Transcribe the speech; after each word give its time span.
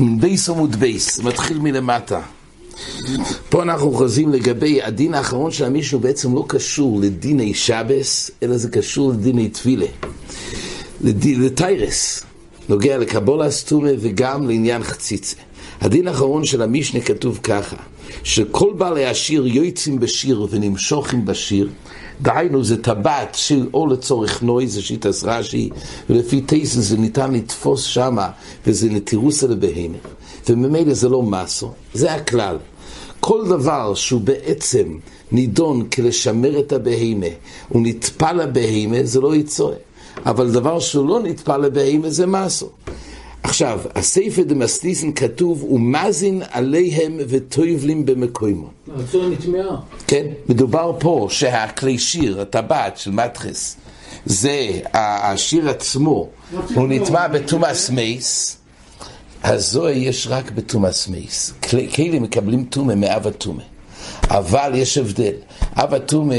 בייס 0.00 0.48
עמוד 0.48 0.76
בייס, 0.76 1.18
מתחיל 1.18 1.58
מלמטה. 1.58 2.20
פה 3.48 3.62
אנחנו 3.62 3.92
חוזרים 3.92 4.32
לגבי 4.32 4.82
הדין 4.82 5.14
האחרון 5.14 5.50
של 5.50 5.64
המשנה, 5.64 5.98
בעצם 5.98 6.34
לא 6.34 6.44
קשור 6.48 7.00
לדיני 7.00 7.54
שבס, 7.54 8.30
אלא 8.42 8.56
זה 8.56 8.68
קשור 8.68 9.12
לדיני 9.12 9.48
תפילה. 9.48 9.86
לתיירס, 11.24 12.22
נוגע 12.68 12.98
לקבולה 12.98 13.50
סתומה 13.50 13.90
וגם 14.00 14.48
לעניין 14.48 14.82
חציצה. 14.82 15.36
הדין 15.80 16.08
האחרון 16.08 16.44
של 16.44 16.62
המשנה 16.62 17.00
כתוב 17.00 17.40
ככה, 17.42 17.76
שכל 18.22 18.72
בעלי 18.78 19.06
השיר 19.06 19.46
יועצים 19.46 20.00
בשיר 20.00 20.46
ונמשוכים 20.50 21.24
בשיר, 21.24 21.68
דהיינו 22.22 22.64
זה 22.64 22.82
טבעת 22.82 23.34
של 23.34 23.66
או 23.74 23.86
לצורך 23.86 24.42
נוי, 24.42 24.66
זה 24.66 24.82
שיטס 24.82 25.24
רש"י, 25.24 25.70
ולפי 26.10 26.40
טייסן 26.40 26.80
זה 26.80 26.96
ניתן 26.96 27.32
לתפוס 27.32 27.84
שמה, 27.84 28.28
וזה 28.66 28.88
נטירוסה 28.90 29.46
לבהמה. 29.46 29.98
וממילא 30.48 30.94
זה 30.94 31.08
לא 31.08 31.22
מסו, 31.22 31.72
זה 31.94 32.14
הכלל. 32.14 32.56
כל 33.20 33.48
דבר 33.48 33.94
שהוא 33.94 34.20
בעצם 34.20 34.98
נידון 35.32 35.88
כלשמר 35.88 36.58
את 36.58 36.72
הבהמה, 36.72 37.26
הוא 37.68 37.82
נטפל 37.84 38.32
לבהמה, 38.32 38.96
זה 39.02 39.20
לא 39.20 39.36
יצואה. 39.36 39.76
אבל 40.26 40.50
דבר 40.52 40.80
שהוא 40.80 41.08
לא 41.08 41.20
נטפל 41.22 41.58
לבהמה 41.58 42.10
זה 42.10 42.26
מסו. 42.26 42.68
עכשיו, 43.46 43.80
הספר 43.94 44.42
דמסטיסן 44.42 45.12
כתוב, 45.12 45.64
ומזין 45.64 46.42
עליהם 46.50 47.16
וטויבלים 47.28 48.06
במקוימון. 48.06 48.70
הצורה 48.96 49.28
נטמעה. 49.28 49.76
כן, 50.06 50.26
מדובר 50.48 50.92
פה 51.00 51.26
שהכלי 51.30 51.98
שיר, 51.98 52.40
הטבעת 52.40 52.98
של 52.98 53.10
מטחס, 53.10 53.76
זה 54.26 54.70
השיר 54.94 55.70
עצמו, 55.70 56.28
הוא 56.74 56.88
נטמע 56.88 57.28
בתומאס 57.28 57.90
מייס, 57.90 58.56
הזוהי 59.44 59.98
יש 59.98 60.26
רק 60.30 60.50
בתומאס 60.50 61.08
מייס. 61.08 61.52
כלים 61.94 62.22
מקבלים 62.22 62.64
טומא 62.64 62.94
מאב 62.94 63.26
הטומא. 63.26 63.62
אבל 64.30 64.72
יש 64.74 64.98
הבדל. 64.98 65.34
אב 65.76 65.94
הטומא 65.94 66.34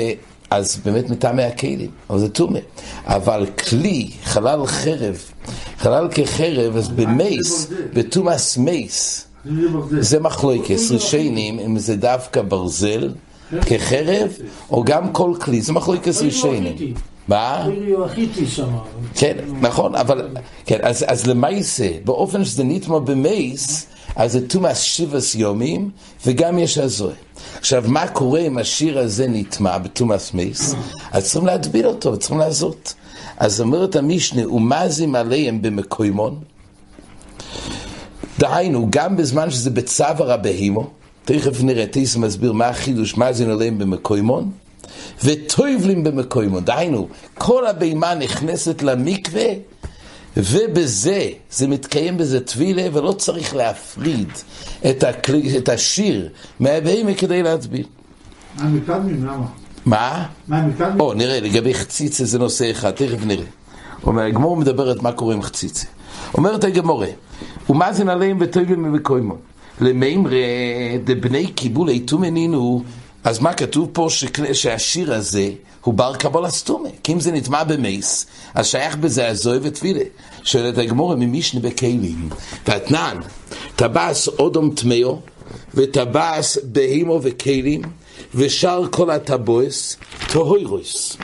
אז 0.50 0.82
באמת 0.86 1.10
מטעמי 1.10 1.44
הכלים, 1.44 1.90
אבל 2.10 2.20
זה 2.20 2.30
טומא. 2.30 2.60
אבל 3.06 3.46
כלי, 3.70 4.10
חלל 4.24 4.66
חרב, 4.66 5.22
חלל 5.78 6.08
כחרב, 6.12 6.76
אז 6.76 6.90
במייס, 6.90 7.68
בתומאס 7.94 8.58
מייס, 8.58 9.28
זה 10.00 10.20
מחלוקס, 10.20 10.92
ראשיינים, 10.92 11.60
אם 11.60 11.80
זה 11.80 11.96
דווקא 11.96 12.42
ברזל, 12.42 13.14
כחרב, 13.66 14.32
או 14.72 14.84
גם 14.84 15.14
כל 15.14 15.34
כלי, 15.42 15.62
זה 15.62 15.74
מחלוקס 15.74 16.22
ראשיינים. 16.22 16.94
מה? 17.28 17.66
כן, 19.16 19.38
נכון, 19.62 19.96
אבל, 19.96 20.28
כן, 20.66 20.80
אז, 20.84 21.28
למייסה, 21.28 21.90
באופן 22.06 22.46
שזה 22.46 22.64
נטמע 22.64 23.00
במייס, 23.00 23.88
אז 24.18 24.32
זה 24.32 24.48
תומאס 24.48 24.82
שיבס 24.82 25.36
יומים, 25.36 25.90
וגם 26.26 26.60
יש 26.60 26.78
הזוהה. 26.78 27.16
עכשיו, 27.60 27.84
מה 27.88 28.08
קורה 28.08 28.40
אם 28.40 28.58
השיר 28.58 29.00
הזה 29.00 29.28
נטמע 29.28 29.78
בתומאס 29.78 30.34
מייס? 30.34 30.76
אז 31.12 31.24
צריכים 31.24 31.46
להטביל 31.46 31.88
אותו, 31.88 32.14
וצריכים 32.14 32.38
לעזות. 32.38 32.94
אז 33.38 33.62
אומרת 33.62 33.96
המשנה, 33.96 34.50
ומזים 34.50 35.16
עליהם 35.16 35.62
במקוימון, 35.62 36.40
דהיינו, 38.40 38.88
גם 38.90 39.18
בזמן 39.18 39.52
שזה 39.52 39.70
בצוואר 39.70 40.32
הבהימו, 40.32 40.90
תכף 41.26 41.64
נראה, 41.64 41.88
תיס 41.88 42.16
מסביר 42.16 42.54
מה 42.54 42.68
החידוש, 42.68 43.16
זה 43.32 43.52
עליהם 43.52 43.78
במקוימון, 43.78 44.52
וטויבלים 45.24 46.04
במקוימון, 46.04 46.66
דהיינו, 46.66 47.08
כל 47.38 47.68
הבהמה 47.68 48.16
נכנסת 48.16 48.84
למקווה, 48.84 49.46
ובזה, 50.38 51.30
זה 51.52 51.68
מתקיים 51.68 52.18
בזה 52.18 52.40
טבילה, 52.40 52.88
ולא 52.94 53.12
צריך 53.12 53.56
להפריד 53.56 54.30
את, 54.90 55.04
הכלי, 55.04 55.58
את 55.58 55.70
השיר 55.70 56.30
מהבהמה 56.60 57.14
כדי 57.14 57.44
להטביל. 57.44 57.86
מה 58.58 58.70
מקדמים? 58.70 59.26
למה? 59.26 59.46
מה? 59.86 60.26
מה 60.48 60.62
מקדמים? 60.62 61.00
או, 61.00 61.14
נראה, 61.14 61.40
לגבי 61.40 61.74
חציצה 61.74 62.26
זה 62.26 62.40
נושא 62.40 62.72
אחד, 62.72 62.92
תכף 62.92 63.26
נראה. 63.26 63.46
אומר, 64.04 64.22
הגמור 64.22 64.58
מדברת 64.58 65.02
מה 65.02 65.12
קורה 65.12 65.34
עם 65.34 65.42
חציצה. 65.42 65.88
אומרת 66.34 66.64
הגמורה, 66.64 67.08
ומאזין 67.70 68.10
עליהם 68.10 68.38
וטויבלים 68.42 68.84
במקוימון. 68.84 69.38
למימרא 69.82 70.38
דבני 71.04 71.48
קיבול 71.48 71.90
איתו 71.90 72.18
מנינו, 72.18 72.84
אז 73.24 73.40
מה 73.40 73.54
כתוב 73.54 73.90
פה 73.94 74.08
שהשיר 74.54 75.14
הזה 75.14 75.50
הוא 75.88 75.94
בר 75.94 76.16
קבול 76.16 76.48
אסתומה? 76.48 76.90
כי 77.04 77.14
אם 77.14 77.20
זה 77.20 77.32
נטמע 77.32 77.64
במייס, 77.64 78.26
אז 78.54 78.68
שייך 78.68 78.96
בזה 78.96 79.28
הזוהי 79.28 79.60
וטבילה. 79.62 80.04
שואלת 80.44 80.78
הגמורה 80.78 81.16
ממישנה 81.16 81.62
בכלים, 81.62 82.30
ואתנן, 82.68 83.20
טבעס 83.76 84.28
אודום 84.28 84.76
טמאו, 84.76 85.20
וטבעס 85.74 86.58
בהימו 86.64 87.20
וכלים, 87.24 87.82
ושאר 88.36 88.88
כל 88.92 89.10
הטבועס, 89.10 89.98
טהוירוס. 90.30 91.18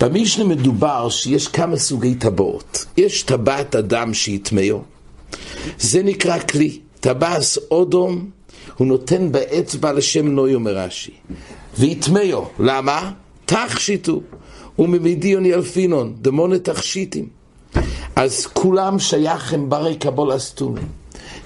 במשנה 0.00 0.44
מדובר 0.44 1.08
שיש 1.08 1.48
כמה 1.48 1.76
סוגי 1.76 2.14
טבעות. 2.14 2.84
יש 2.96 3.22
טבעת 3.22 3.76
אדם 3.76 4.14
שהיא 4.14 4.40
טמאו, 4.42 4.82
זה 5.78 6.02
נקרא 6.02 6.38
כלי. 6.38 6.80
טבעס 7.00 7.58
אודום, 7.70 8.30
הוא 8.76 8.86
נותן 8.86 9.32
באצבע 9.32 9.92
לשם 9.92 10.28
נוי 10.28 10.54
אומר 10.54 10.76
רש"י. 10.76 11.12
ויטמאו, 11.78 12.48
למה? 12.58 13.10
תכשיטו, 13.50 14.20
וממידיון 14.78 15.46
ילפינון, 15.46 16.14
דמונה 16.20 16.58
תכשיטים. 16.58 17.28
אז 18.16 18.46
כולם 18.46 18.98
שייך 18.98 19.52
הם 19.54 19.68
ברי 19.68 19.96
קבול 19.96 20.36
אסתומי. 20.36 20.80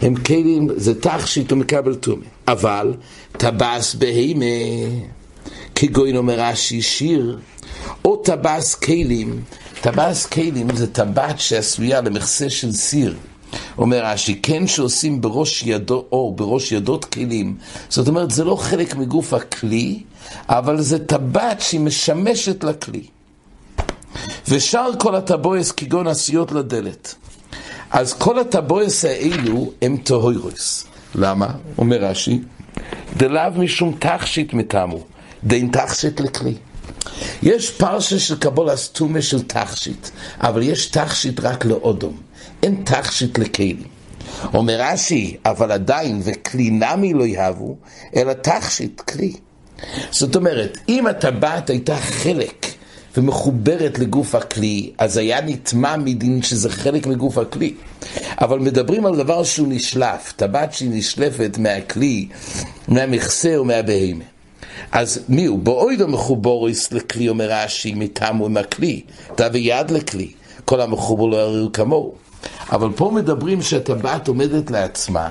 הם 0.01 0.15
כלים, 0.15 0.69
זה 0.77 1.01
תכשיט 1.01 1.53
ומקבל 1.53 1.95
תומי. 1.95 2.27
אבל 2.49 2.95
טבעס 3.33 3.95
בהימה, 3.95 4.45
כגוין 5.75 6.17
אומר 6.17 6.41
רש"י 6.41 6.83
שיר, 6.83 7.39
או 8.05 8.17
טבעס 8.17 8.75
כלים, 8.75 9.43
טבעס 9.81 10.27
כלים 10.27 10.77
זה 10.77 10.87
טבעת 10.87 11.41
שעשויה 11.41 12.01
למכסה 12.01 12.51
של 12.51 12.73
סיר. 12.73 13.17
אומר 13.79 14.05
רש"י, 14.05 14.41
כן 14.43 14.67
שעושים 14.67 15.21
בראש 15.21 15.63
ידו, 15.67 16.05
או 16.13 16.35
בראש 16.37 16.73
ידות 16.73 17.05
כלים, 17.05 17.57
זאת 17.89 18.09
אומרת, 18.09 18.31
זה 18.31 18.45
לא 18.45 18.57
חלק 18.57 18.97
מגוף 18.97 19.35
הכלי, 19.35 20.03
אבל 20.49 20.81
זה 20.81 21.07
טבעת 21.07 21.61
שהיא 21.61 21.81
משמשת 21.81 22.65
לכלי. 22.65 23.07
ושאר 24.49 24.91
כל 24.99 25.15
הטבויס 25.15 25.73
כגון 25.73 26.07
עשיות 26.07 26.53
לדלת. 26.53 27.15
אז 27.91 28.13
כל 28.13 28.39
הטבויס 28.39 29.05
האלו 29.05 29.73
הם 29.83 29.97
טהוירוס. 29.97 30.87
למה? 31.15 31.47
אומר 31.79 31.97
רש"י, 32.05 32.41
דלאו 33.17 33.51
משום 33.57 33.97
תכשיט 33.99 34.53
מטעמו, 34.53 35.01
דין 35.45 35.71
תכשיט 35.73 36.21
לכלי. 36.21 36.55
יש 37.43 37.71
פרשה 37.71 38.19
של 38.19 38.39
קבול 38.39 38.75
אסתומה 38.75 39.23
של 39.23 39.43
תכשיט, 39.43 40.09
אבל 40.41 40.63
יש 40.63 40.87
תכשיט 40.87 41.41
רק 41.41 41.65
לאודום, 41.65 42.17
אין 42.63 42.83
תכשיט 42.85 43.39
לכלים. 43.39 43.83
אומר 44.55 44.77
רש"י, 44.81 45.37
אבל 45.45 45.73
עדיין, 45.73 46.21
וכלי 46.25 46.71
נמי 46.71 47.13
לא 47.13 47.25
יהבו, 47.25 47.77
אלא 48.17 48.33
תכשיט, 48.33 49.01
כלי. 49.01 49.35
זאת 50.11 50.37
אומרת, 50.37 50.79
אם 50.89 51.07
הטבעת 51.07 51.71
הייתה 51.71 51.97
חלק 51.97 52.67
ומחוברת 53.17 53.99
לגוף 53.99 54.35
הכלי, 54.35 54.91
אז 54.99 55.17
היה 55.17 55.41
נטמע 55.41 55.97
מדין 55.97 56.43
שזה 56.43 56.71
חלק 56.71 57.07
מגוף 57.07 57.39
הכלי. 57.39 57.75
אבל 58.41 58.59
מדברים 58.59 59.07
על 59.07 59.17
דבר 59.17 59.45
שהוא 59.45 59.69
נשלף, 59.71 60.33
טבעת 60.37 60.73
שהיא 60.73 60.91
נשלפת 60.93 61.59
מהכלי, 61.59 62.29
מהמכסה 62.89 63.57
או 63.57 63.65
מהבהמה. 63.65 64.25
אז 64.93 65.21
מי 65.29 65.45
הוא? 65.45 65.59
באוידו 65.59 66.09
מחובוריס 66.09 66.93
לכלי, 66.93 67.29
אומר 67.29 67.51
רש"י, 67.51 67.95
מטעמו 67.95 68.47
עם 68.47 68.57
הכלי, 68.57 69.01
תביא 69.35 69.75
יד 69.75 69.91
לכלי, 69.91 70.31
כל 70.65 70.81
המחובור 70.81 71.31
לא 71.31 71.37
יראו 71.37 71.73
כמוהו. 71.73 72.15
אבל 72.73 72.89
פה 72.97 73.11
מדברים 73.15 73.63
שהטבעת 73.63 74.29
עומדת 74.29 74.71
לעצמה, 74.71 75.29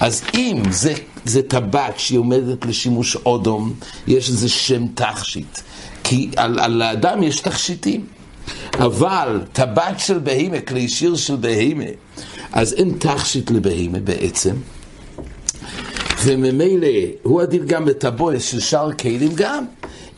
אז 0.00 0.22
אם 0.34 0.62
זה, 0.70 0.94
זה 1.24 1.42
טבעת 1.42 1.98
שהיא 1.98 2.18
עומדת 2.18 2.64
לשימוש 2.64 3.16
אודום, 3.16 3.74
יש 4.06 4.28
איזה 4.28 4.48
שם 4.48 4.86
תכשיט. 4.86 5.58
כי 6.04 6.30
על, 6.36 6.58
על 6.58 6.82
האדם 6.82 7.22
יש 7.22 7.40
תכשיטים. 7.40 8.06
אבל 8.74 9.40
טבעת 9.52 10.00
של 10.00 10.18
בהימה, 10.18 10.60
כלי 10.60 10.88
שיר 10.88 11.16
של 11.16 11.36
בהימה, 11.36 11.84
אז 12.52 12.72
אין 12.72 12.94
תכשיט 12.98 13.50
לבהימה 13.50 13.98
בעצם. 14.00 14.54
וממילא 16.24 16.88
הוא 17.22 17.42
הדין 17.42 17.66
גם 17.66 17.84
בטבועס 17.84 18.44
של 18.44 18.60
שאר 18.60 18.92
כלים 18.92 19.32
גם. 19.34 19.64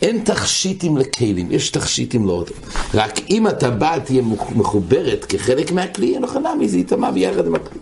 אין 0.03 0.25
תכשיטים 0.25 0.97
לכלים, 0.97 1.53
יש 1.53 1.71
תכשיטים 1.71 2.27
לעוד. 2.27 2.51
רק 2.95 3.21
אם 3.31 3.47
הטבעת 3.47 4.05
תהיה 4.05 4.23
מחוברת 4.55 5.25
כחלק 5.25 5.73
מהכלי, 5.73 6.15
אין 6.15 6.23
לך 6.23 6.37
נמי, 6.37 6.69
זה 6.69 6.79
יטמע 6.79 7.11
ביחד 7.11 7.47
עם 7.47 7.55
הכלי. 7.55 7.79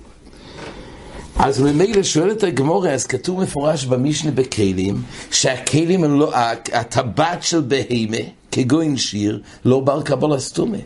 אז 1.37 1.61
ממילא 1.61 2.03
שואלת 2.03 2.43
הגמורה, 2.43 2.91
אז 2.91 3.07
כתוב 3.07 3.41
מפורש 3.43 3.85
במשנה 3.85 4.31
בכלים, 4.31 5.03
שהכלים 5.31 6.05
הם 6.05 6.21
לא, 6.21 6.31
הטבעת 6.73 7.43
של 7.43 7.61
בהימה, 7.61 8.17
כגוין 8.53 8.97
שיר, 8.97 9.41
לא 9.65 9.81
בר 9.81 10.03
קבלה 10.03 10.41
סתומה. 10.41 10.79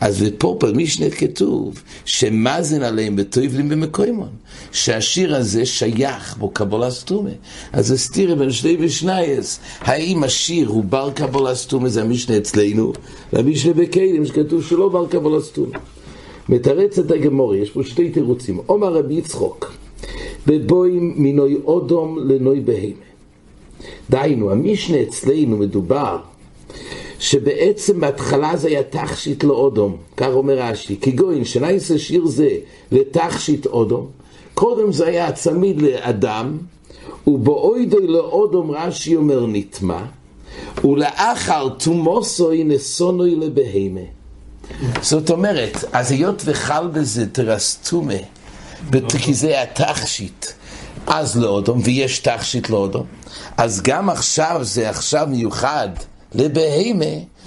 אז 0.00 0.24
פה 0.38 0.58
במשנה 0.60 1.10
כתוב, 1.10 1.82
שמאזן 2.04 2.82
עליהם 2.82 3.16
בטויבלים 3.16 3.68
במקוימון, 3.68 4.28
שהשיר 4.72 5.36
הזה 5.36 5.66
שייך 5.66 6.36
בו 6.36 6.50
קבלה 6.50 6.90
סתומה. 6.90 7.30
אז 7.72 7.86
זה 7.86 8.34
בין 8.38 8.50
שני 8.50 8.76
ושנייס, 8.80 9.60
האם 9.80 10.24
השיר 10.24 10.68
הוא 10.68 10.84
בר 10.84 11.10
קבלה 11.14 11.54
סתומה, 11.54 11.88
זה 11.88 12.02
המשנה 12.02 12.36
אצלנו, 12.36 12.92
והמשנה 13.32 13.72
בקיילים 13.72 14.26
שכתוב 14.26 14.62
שלא 14.64 14.88
בר 14.88 15.06
קבלה 15.06 15.40
סתומה. 15.40 15.78
מתרץ 16.48 16.98
את 16.98 17.10
הגמורי, 17.10 17.58
יש 17.58 17.70
פה 17.70 17.82
שתי 17.84 18.10
תירוצים. 18.10 18.60
עומר 18.66 18.94
רבי 18.94 19.14
יצחוק, 19.14 19.72
בבואים 20.46 21.14
מנוי 21.16 21.58
אודום 21.64 22.18
לנוי 22.18 22.60
בהמה. 22.60 23.12
דהיינו, 24.10 24.50
המשנה 24.50 25.02
אצלנו 25.02 25.56
מדובר 25.56 26.18
שבעצם 27.18 28.00
בהתחלה 28.00 28.56
זה 28.56 28.68
היה 28.68 28.82
תכשיט 28.82 29.44
לאודום, 29.44 29.96
כך 30.16 30.28
אומר 30.32 30.58
רש"י, 30.58 30.96
כגוין 30.96 31.44
שנייסה 31.44 31.98
שיר 31.98 32.26
זה 32.26 32.48
לתכשיט 32.92 33.66
אודום, 33.66 34.06
קודם 34.54 34.92
זה 34.92 35.06
היה 35.06 35.32
צמיד 35.32 35.82
לאדם, 35.82 36.58
ובאוידוי 37.26 38.06
לאודום 38.06 38.70
רש"י 38.70 39.16
אומר 39.16 39.46
נטמע, 39.46 40.02
ולאחר 40.84 41.68
תומוסוי 41.68 42.64
נסונוי 42.64 43.36
לבהמה. 43.36 44.06
זאת 45.02 45.30
אומרת, 45.30 45.84
אז 45.92 46.10
היות 46.12 46.42
וחל 46.44 46.86
בזה 46.86 47.26
תרסטומה, 47.26 48.14
כי 49.18 49.34
זה 49.34 49.46
היה 49.46 49.66
תכשיט, 49.66 50.46
אז 51.06 51.36
לאודום, 51.36 51.80
ויש 51.84 52.18
תכשיט 52.18 52.70
לאודום, 52.70 53.06
אז 53.56 53.80
גם 53.82 54.10
עכשיו 54.10 54.60
זה 54.62 54.90
עכשיו 54.90 55.26
מיוחד 55.30 55.88
לבהמה, 56.34 57.04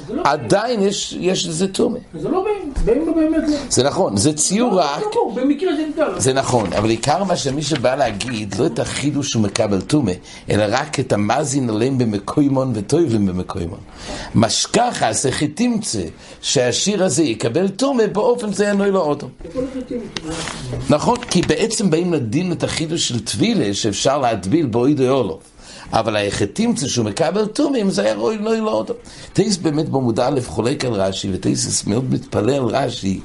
לא 0.09 0.21
עדיין 0.25 0.81
יש, 0.81 1.17
יש 1.19 1.47
לזה 1.47 1.67
טומא. 1.67 1.99
זה 2.13 2.29
לא 2.29 2.45
לא 2.85 3.13
באמת 3.13 3.49
לא. 3.49 3.57
זה 3.69 3.83
נכון, 3.83 4.17
זה 4.17 4.33
ציור 4.33 4.79
רק, 4.79 5.01
לא, 5.15 5.31
זה 5.35 5.85
נדע. 5.93 6.19
זה 6.19 6.33
נכון, 6.33 6.73
אבל 6.73 6.89
עיקר 6.89 7.23
מה 7.23 7.35
שמי 7.35 7.61
שבא 7.61 7.95
להגיד, 7.95 8.55
לא 8.59 8.65
את 8.65 8.79
החידוש 8.79 9.29
שהוא 9.29 9.43
מקבל 9.43 9.81
טומא, 9.81 10.11
אלא 10.49 10.65
רק 10.69 10.99
את 10.99 11.13
המאזין 11.13 11.69
עליהם 11.69 11.97
במקוימון 11.97 12.71
וטויבלים 12.75 13.25
במקוימון. 13.25 13.79
משכחה, 14.35 15.13
זה 15.13 15.31
חיתימצה, 15.31 16.01
שהשיר 16.41 17.03
הזה 17.03 17.23
יקבל 17.23 17.67
טומא, 17.67 18.07
באופן 18.07 18.53
זה 18.53 18.65
ינוי 18.65 18.91
לו 18.91 19.01
אוטו. 19.01 19.27
נכון, 20.89 21.17
כי 21.17 21.41
בעצם 21.41 21.89
באים 21.89 22.13
לדין 22.13 22.51
את 22.51 22.63
החידוש 22.63 23.07
של 23.07 23.19
טבילה, 23.19 23.73
שאפשר 23.73 24.17
להטביל 24.17 24.65
באוידו 24.65 25.09
אולו. 25.09 25.39
אבל 25.93 26.15
היחתימצה 26.15 26.87
שהוא 26.87 27.05
מקבל 27.05 27.45
תומים, 27.45 27.89
זה 27.89 28.01
היה 28.01 28.15
רואי 28.15 28.37
לא 28.37 28.57
ילא 28.57 28.71
אותו. 28.71 28.93
טייס 29.33 29.57
באמת 29.57 29.89
במודע 29.89 30.27
א' 30.27 30.39
חולק 30.45 30.85
על 30.85 30.93
רש"י, 30.93 31.29
וטייסס 31.33 31.87
מאוד 31.87 32.13
מתפלא 32.13 32.53
על 32.53 32.63
רש"י, 32.63 33.19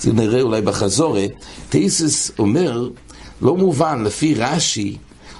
זה 0.00 0.12
נראה 0.12 0.40
אולי 0.40 0.62
בחזורת, 0.62 1.30
טייסס 1.68 2.30
אומר, 2.38 2.88
לא 3.42 3.56
מובן, 3.56 4.04
לפי 4.04 4.34
רש"י, 4.34 4.96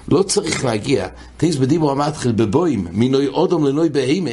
לא 0.09 0.23
צריך 0.23 0.65
להגיע. 0.65 1.07
טייס 1.37 1.57
בדיבור 1.57 1.91
המתחיל 1.91 2.33
בבוים, 2.33 2.87
מנוי 2.93 3.27
אודום 3.27 3.67
לנוי 3.67 3.89
בהימה, 3.89 4.31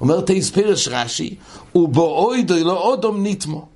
אומר 0.00 0.20
טייס 0.20 0.50
פרש 0.50 0.88
רש"י, 0.88 1.34
ובאוידוי 1.74 2.64
לא 2.64 2.80
אודום 2.80 3.26
נתמו. 3.26 3.75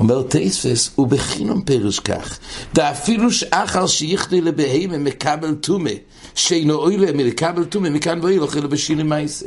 אומר 0.00 0.22
טייספס, 0.22 0.90
ובחינום 0.98 1.62
פרש 1.62 2.00
כך, 2.00 2.38
דאפילו 2.74 3.32
שאחר 3.32 3.86
שיכדי 3.86 4.40
לבהימה 4.40 4.98
מקבל 4.98 5.54
טומא, 5.54 5.90
שאינו 6.34 6.74
אוילה 6.74 7.12
מלקבל 7.12 7.64
טומא, 7.64 7.88
מכאן 7.88 8.18
ואוי 8.22 8.38
לא 8.38 8.46
חילא 8.46 8.66
בשילי 8.66 9.02
מייסה. 9.02 9.46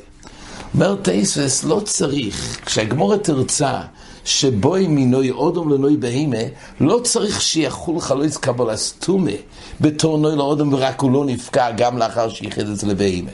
אומר 0.74 0.96
טייספס, 0.96 1.64
לא 1.64 1.82
צריך, 1.86 2.60
כשהגמורת 2.66 3.24
תרצה, 3.24 3.82
שבוי 4.26 4.88
מינוי 4.88 5.32
אודום 5.32 5.74
לנוי 5.74 5.98
בהימה, 5.98 6.38
לא 6.80 7.00
צריך 7.04 7.42
שיחול 7.42 8.00
חלוץ 8.00 8.38
קבלס 8.38 8.96
טומא 9.00 9.32
בתור 9.82 10.18
נוי 10.18 10.36
לאודום 10.36 10.74
ורק 10.74 11.02
הוא 11.02 11.12
לא 11.12 11.26
נפקע 11.26 11.72
גם 11.72 11.98
לאחר 11.98 12.30
שייחד 12.30 12.68
את 12.68 12.78
זה 12.78 12.88
לבהימה. 12.88 13.32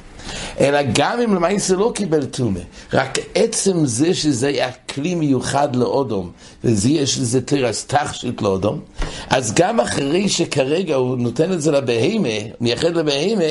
אלא 0.59 0.79
גם 0.93 1.21
אם 1.21 1.35
למעשה 1.35 1.75
לא 1.75 1.91
קיבל 1.95 2.25
טומא, 2.25 2.59
רק 2.93 3.17
עצם 3.35 3.85
זה 3.85 4.13
שזה 4.13 4.47
היה 4.47 4.71
כלי 4.71 5.15
מיוחד 5.15 5.75
לאודום, 5.75 6.31
ויש 6.63 7.19
לזה 7.19 7.41
תרס 7.41 7.85
תכשיט 7.85 8.41
לאודום, 8.41 8.79
אז 9.29 9.53
גם 9.55 9.79
אחרי 9.79 10.29
שכרגע 10.29 10.95
הוא 10.95 11.17
נותן 11.17 11.53
את 11.53 11.61
זה 11.61 11.71
לבהימה, 11.71 12.53
מייחד 12.61 12.95
לבהימה, 12.95 13.43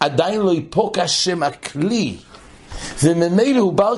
עדיין 0.00 0.40
לא 0.40 0.54
יפוק 0.54 0.98
השם 0.98 1.42
הכלי, 1.42 2.14
וממילא 3.02 3.60
הוא 3.60 3.72
בר 3.72 3.94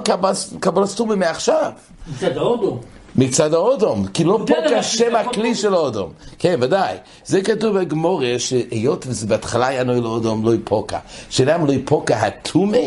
קבלס 0.60 0.94
טומא 0.94 1.14
מעכשיו. 1.14 1.70
מצד 2.12 2.36
האודו. 2.36 2.78
מצד 3.16 3.54
האודום, 3.54 4.06
כי 4.06 4.24
לא 4.24 4.44
פה 4.46 4.54
כשם 4.80 5.16
הכלי 5.16 5.54
של 5.54 5.74
האודום. 5.74 6.10
כן, 6.38 6.56
ודאי. 6.60 6.96
זה 7.26 7.42
כתוב 7.42 7.78
בגמורה, 7.78 8.34
שהיות 8.38 9.04
וזה 9.08 9.26
בהתחלה 9.26 9.66
היה 9.66 9.84
נוי 9.84 10.00
לאודום, 10.00 10.44
לא 10.44 10.54
יפוקה. 10.54 10.98
שאלה 11.30 11.56
אם 11.56 11.66
לא 11.66 11.72
יפוקה 11.72 12.16
הטומה, 12.16 12.78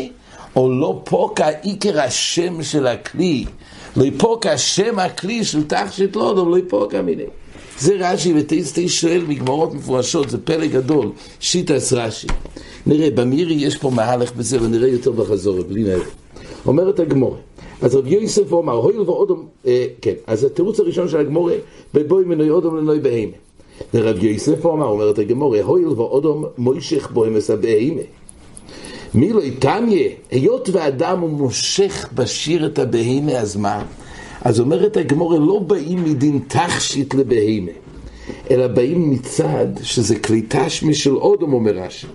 או 0.56 0.72
לא 0.72 1.00
פוקה 1.04 1.48
עיקר 1.62 2.00
השם 2.00 2.62
של 2.62 2.86
הכלי. 2.86 3.44
לא 3.96 4.04
יפוקה 4.04 4.58
שם 4.58 4.98
הכלי 4.98 5.44
של 5.44 5.64
תכשיט 5.64 6.16
לאודום, 6.16 6.50
לא 6.50 6.58
יפוקה 6.58 7.02
מיני. 7.02 7.24
זה 7.78 7.96
רש"י, 8.00 8.34
וטייסטי 8.36 8.88
שואל 8.88 9.24
מגמרות 9.28 9.74
מפורשות, 9.74 10.30
זה 10.30 10.38
פלא 10.44 10.66
גדול, 10.66 11.10
שיטס 11.40 11.92
רש"י. 11.92 12.26
נראה, 12.86 13.10
במירי 13.10 13.54
יש 13.54 13.76
פה 13.76 13.90
מהלך 13.90 14.32
בזה, 14.36 14.62
ונראה 14.62 14.88
יותר 14.88 15.10
בחזור, 15.12 15.62
בלי 15.68 15.82
נהר. 15.82 16.00
אומרת 16.66 17.00
הגמורה, 17.00 17.36
אז 17.82 17.94
רב 17.94 18.06
יוסף 18.06 18.52
אומר, 18.52 18.72
הואיל 18.72 19.00
ואודום, 19.00 19.46
אה, 19.66 19.86
כן, 20.02 20.14
אז 20.26 20.44
התירוץ 20.44 20.80
הראשון 20.80 21.08
של 21.08 21.20
הגמורה, 21.20 21.54
בבואי 21.94 22.24
מנוי 22.24 22.50
אודום 22.50 22.76
לנוי 22.76 23.00
בהימה. 23.00 23.36
ורב 23.94 24.24
יוסף 24.24 24.64
אומר, 24.64 24.86
אומרת 24.86 25.18
הגמורה, 25.18 25.62
הואיל 25.62 25.88
ואודום 25.88 26.44
מוישך 26.58 27.10
בו 27.10 27.26
אמס 27.26 27.50
הבהימה. 27.50 28.02
מי 29.14 29.32
לא 29.32 29.42
יתניה, 29.42 30.08
היות 30.30 30.68
ואדם 30.72 31.20
הוא 31.20 31.30
מושך 31.30 32.08
בשיר 32.14 32.66
את 32.66 32.78
הבהימה, 32.78 33.32
אז 33.32 33.56
מה? 33.56 33.84
אז 34.42 34.60
אומרת 34.60 34.96
הגמורה, 34.96 35.38
לא 35.38 35.58
באים 35.58 36.04
מדין 36.04 36.40
תכשיט 36.48 37.14
לבהימה, 37.14 37.70
אלא 38.50 38.66
באים 38.66 39.10
מצד 39.10 39.66
שזה 39.82 40.18
כלי 40.18 40.42
תשמי 40.48 40.94
של 40.94 41.16
אודום, 41.16 41.52
אומר 41.52 41.72
רש"י. 41.72 42.06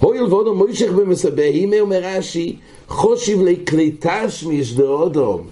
הואיל 0.00 0.22
ואודום 0.22 0.58
מוישך 0.58 0.92
במסבהימה, 0.92 1.80
אומר 1.80 2.00
רש"י, 2.02 2.56
חושיב 2.88 3.42
לי 3.42 3.56
כלי 3.68 3.92
תשמיש 4.00 4.74
דאודום. 4.74 5.46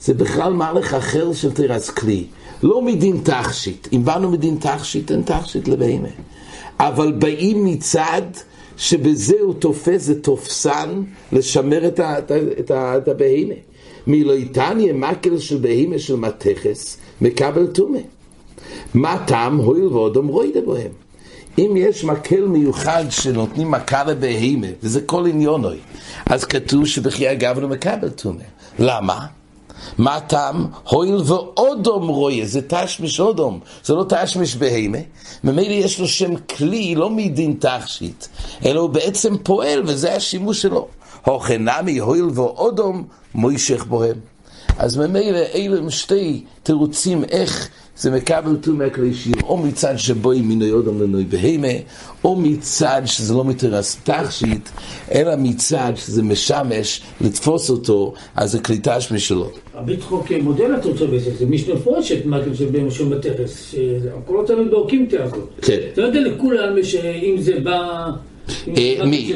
זה 0.00 0.14
בכלל 0.14 0.52
מהלך 0.52 0.94
אחר 0.94 1.32
של 1.32 1.52
תירס 1.52 1.90
כלי. 1.90 2.24
לא 2.62 2.82
מדין 2.82 3.20
תכשיט. 3.24 3.88
אם 3.92 4.04
באנו 4.04 4.30
מדין 4.30 4.56
תכשיט, 4.60 5.10
אין 5.10 5.22
תכשיט 5.22 5.68
לבהימה. 5.68 6.08
אבל 6.78 7.12
באים 7.12 7.64
מצד 7.64 8.22
שבזה 8.76 9.34
הוא 9.40 9.54
תופס, 9.54 10.02
זה 10.02 10.22
תופסן 10.22 11.02
לשמר 11.32 11.86
את, 11.88 12.00
ה, 12.00 12.18
את, 12.18 12.30
ה, 12.30 12.36
את, 12.60 12.70
ה, 12.70 12.96
את 12.98 13.08
הבהימה. 13.08 13.54
מלא 14.06 14.32
יתניה 14.32 14.92
מקל 14.92 15.38
של 15.38 15.56
בהימה 15.56 15.98
של 15.98 16.16
מתכס, 16.16 16.96
מקבל 17.20 17.66
טומא. 17.66 17.98
מה 18.94 19.24
טעם 19.26 19.56
הואיל 19.56 19.86
ואודום 19.86 20.26
רוידה 20.26 20.60
בהם? 20.60 21.09
אם 21.58 21.74
יש 21.76 22.04
מקל 22.04 22.40
מיוחד 22.40 23.04
שנותנים 23.10 23.70
מכה 23.70 24.04
לבהימה, 24.04 24.66
וזה 24.82 25.00
כל 25.00 25.26
עניונוי, 25.26 25.76
אז 26.26 26.44
כתוב 26.44 26.86
שבחי 26.86 27.32
אגב 27.32 27.58
לא 27.58 27.68
מקבל 27.68 28.10
טומא. 28.10 28.42
למה? 28.78 29.26
מה 29.98 30.16
הטעם? 30.16 30.66
הואיל 30.88 31.16
ואודום 31.26 32.08
רויה, 32.08 32.46
זה 32.46 32.60
תשמיש 32.68 33.20
אודום, 33.20 33.60
זה 33.84 33.94
לא 33.94 34.04
תשמיש 34.08 34.56
בהימה. 34.56 34.98
ממילא 35.44 35.72
יש 35.72 36.00
לו 36.00 36.08
שם 36.08 36.36
כלי, 36.36 36.94
לא 36.94 37.10
מדין 37.10 37.56
תכשיט, 37.58 38.26
אלא 38.64 38.80
הוא 38.80 38.90
בעצם 38.90 39.36
פועל, 39.42 39.82
וזה 39.86 40.14
השימוש 40.14 40.62
שלו. 40.62 40.88
הוכנמי 41.24 41.98
הואיל 41.98 42.28
ואודום 42.34 43.04
מוישך 43.34 43.84
בוהם. 43.84 44.16
אז 44.78 44.96
ממילא 44.96 45.38
אלה 45.54 45.78
הם 45.78 45.90
שתי 45.90 46.44
תירוצים 46.62 47.24
איך 47.24 47.68
זה 48.00 48.10
מקבל 48.10 48.56
טומא 48.56 48.88
כלי 48.88 49.14
שיר, 49.14 49.34
או 49.42 49.56
מצד 49.56 49.96
שבו 49.96 50.30
היא 50.30 50.44
מינוי 50.44 50.70
אודום 50.72 51.02
לנוי 51.02 51.24
בהימה, 51.24 51.68
או 52.24 52.36
מצד 52.36 53.02
שזה 53.04 53.34
לא 53.34 53.44
מתרס 53.44 53.96
תכשיט, 54.04 54.68
אלא 55.14 55.32
מצד 55.38 55.92
שזה 55.96 56.22
משמש 56.22 57.02
לתפוס 57.20 57.70
אותו, 57.70 58.14
אז 58.36 58.52
זה 58.52 58.60
כלי 58.60 58.78
תשמי 58.82 59.18
שלו. 59.18 59.50
רבי 59.74 59.96
צחוק 59.96 60.32
מודל 60.42 60.74
התוצאה 60.74 61.06
בזה, 61.06 61.30
זה 61.38 61.46
משנה 61.46 61.74
מפורשת, 61.74 62.26
מקל 62.26 62.54
של 62.54 62.66
בן 62.66 62.84
משום 62.84 63.10
בתכס, 63.10 63.70
שהכל 63.70 64.36
אותנו 64.36 64.70
באוקימתיה 64.70 65.24
הזאת. 65.24 65.48
כן. 65.62 65.78
אתה 65.92 66.00
יודע 66.00 66.20
לכולם 66.20 66.82
שאם 66.82 67.36
זה 67.38 67.60
בא... 67.60 68.10
אה, 68.76 69.04
מי? 69.06 69.32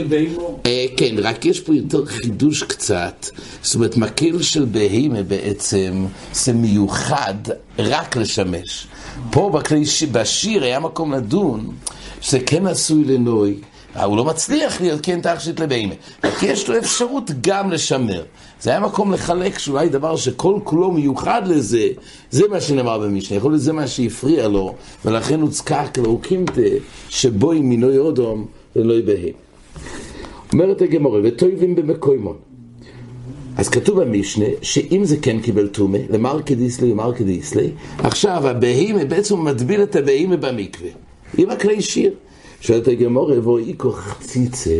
אה, 0.66 0.86
כן, 0.96 1.14
רק 1.22 1.44
יש 1.44 1.60
פה 1.60 1.74
יותר 1.74 2.06
חידוש 2.06 2.62
קצת. 2.62 3.26
זאת 3.62 3.74
אומרת, 3.74 3.96
מקל 3.96 4.42
של 4.42 4.64
בהימה 4.64 5.22
בעצם 5.22 6.06
זה 6.32 6.52
מיוחד 6.52 7.34
רק 7.78 8.16
לשמש. 8.16 8.86
פה 9.30 9.50
בכלי, 9.54 9.84
בשיר 10.12 10.64
היה 10.64 10.80
מקום 10.80 11.12
לדון 11.12 11.70
שזה 12.20 12.40
כן 12.40 12.66
עשוי 12.66 13.04
לנוי, 13.04 13.54
הוא 14.02 14.16
לא 14.16 14.24
מצליח 14.24 14.80
להיות 14.80 15.00
כן 15.02 15.20
תכשיט 15.20 15.60
לבהמה. 15.60 15.94
כי 16.40 16.46
יש 16.46 16.68
לו 16.68 16.78
אפשרות 16.78 17.30
גם 17.40 17.70
לשמר. 17.70 18.22
זה 18.60 18.70
היה 18.70 18.80
מקום 18.80 19.12
לחלק 19.12 19.58
שאולי 19.58 19.88
דבר 19.88 20.16
שכל 20.16 20.58
כולו 20.64 20.90
מיוחד 20.90 21.42
לזה, 21.46 21.88
זה 22.30 22.48
מה 22.50 22.60
שנאמר 22.60 22.98
במשנה. 22.98 23.38
יכול 23.38 23.52
להיות 23.52 23.62
זה 23.62 23.72
מה 23.72 23.86
שהפריע 23.86 24.48
לו, 24.48 24.74
ולכן 25.04 25.40
הוצקע 25.40 25.86
כלאוקימתא, 25.86 26.68
שבו 27.08 27.52
עם 27.52 27.68
מינוי 27.68 27.98
אודום 27.98 28.46
ולא 28.76 28.94
יבהם. 28.94 29.34
אומרת 30.52 30.82
הגמורה, 30.82 31.20
וטויבים 31.24 31.74
במקוימון. 31.74 32.36
אז 33.56 33.68
כתוב 33.68 34.00
במשנה, 34.00 34.46
שאם 34.62 35.04
זה 35.04 35.16
כן 35.16 35.40
קיבל 35.40 35.68
טומא, 35.68 35.98
למרקי 36.10 36.54
דיסלי 36.54 36.92
ומרקי 36.92 37.24
דיסלי, 37.24 37.70
עכשיו 37.98 38.48
הבהימה 38.48 39.04
בעצם 39.04 39.44
מטביל 39.44 39.82
את 39.82 39.96
הבהימה 39.96 40.36
במקווה. 40.36 40.88
עם 41.38 41.50
הכלי 41.50 41.82
שיר. 41.82 42.12
שואלת 42.60 42.88
הגמורה, 42.88 43.48
ואיקו 43.48 43.92
חציצה. 43.92 44.70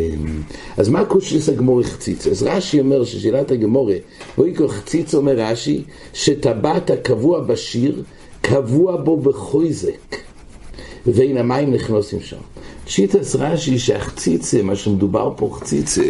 אז 0.76 0.88
מה 0.88 1.04
קושיס 1.04 1.48
הגמורה 1.48 1.84
חציצה? 1.84 2.30
אז 2.30 2.42
רש"י 2.42 2.80
אומר 2.80 3.04
ששאלת 3.04 3.50
הגמורה, 3.50 3.94
ואיקו 4.38 4.68
חציצה 4.68 5.16
אומר 5.16 5.32
רש"י, 5.36 5.82
שטבעת 6.12 6.90
הקבוע 6.90 7.40
בשיר, 7.40 8.02
קבוע 8.40 8.96
בו 8.96 9.16
בחויזק, 9.16 10.16
ואין 11.06 11.36
המים 11.36 11.74
נכנסים 11.74 12.20
שם. 12.20 12.36
שיטס 12.86 13.36
רש"י 13.36 13.78
שהחציצה, 13.78 14.62
מה 14.62 14.76
שמדובר 14.76 15.32
פה 15.36 15.56
חציצה, 15.60 16.02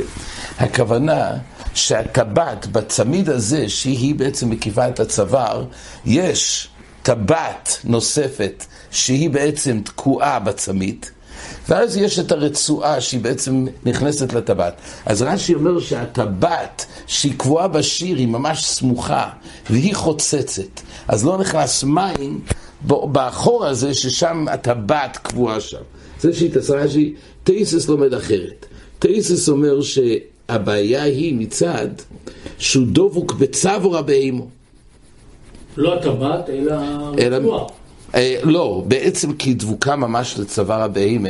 הכוונה 0.59 1.31
שהטבעת 1.75 2.67
בצמיד 2.67 3.29
הזה, 3.29 3.69
שהיא 3.69 4.15
בעצם 4.15 4.51
מקיפה 4.51 4.89
את 4.89 5.01
הצוואר, 5.01 5.65
יש 6.05 6.69
טבעת 7.03 7.79
נוספת 7.85 8.65
שהיא 8.91 9.31
בעצם 9.31 9.81
תקועה 9.85 10.39
בצמיד, 10.39 11.07
ואז 11.69 11.97
יש 11.97 12.19
את 12.19 12.33
הרצועה 12.33 13.01
שהיא 13.01 13.21
בעצם 13.21 13.67
נכנסת 13.85 14.33
לטבעת. 14.33 14.75
אז 15.07 15.23
רש"י 15.23 15.55
אומר 15.55 15.81
שהטבעת 15.81 16.87
שהיא 17.07 17.35
קבועה 17.37 17.69
בשיר 17.69 18.17
היא 18.17 18.29
ממש 18.29 18.65
סמוכה 18.65 19.29
והיא 19.71 19.95
חוצצת, 19.95 20.81
אז 21.09 21.25
לא 21.25 21.39
נכנס 21.39 21.85
מים 21.85 22.41
באחור 22.87 23.67
הזה 23.67 23.95
ששם 23.95 24.47
הטבעת 24.49 25.17
קבועה 25.17 25.61
שם. 25.61 25.83
זה 26.25 26.33
שיטת 26.33 26.71
רש"י, 26.71 27.15
טייסס 27.45 27.89
לומד 27.89 28.15
אחרת. 28.15 28.67
טייסס 28.99 29.49
אומר 29.49 29.81
שהבעיה 29.83 31.03
היא 31.03 31.35
מצד 31.35 31.89
שהוא 32.59 32.87
דבוק 32.93 33.33
בצבור 33.33 33.99
הבהימו. 33.99 34.47
לא 35.77 35.95
הטבעת, 35.95 36.51
אלא 36.51 36.73
הרצועה. 36.73 37.65
אה, 38.15 38.41
לא, 38.45 38.85
בעצם 38.89 39.33
כי 39.33 39.55
דבוקה 39.55 39.97
ממש 39.97 40.39
לצוואר 40.39 40.83
הבהימה 40.83 41.29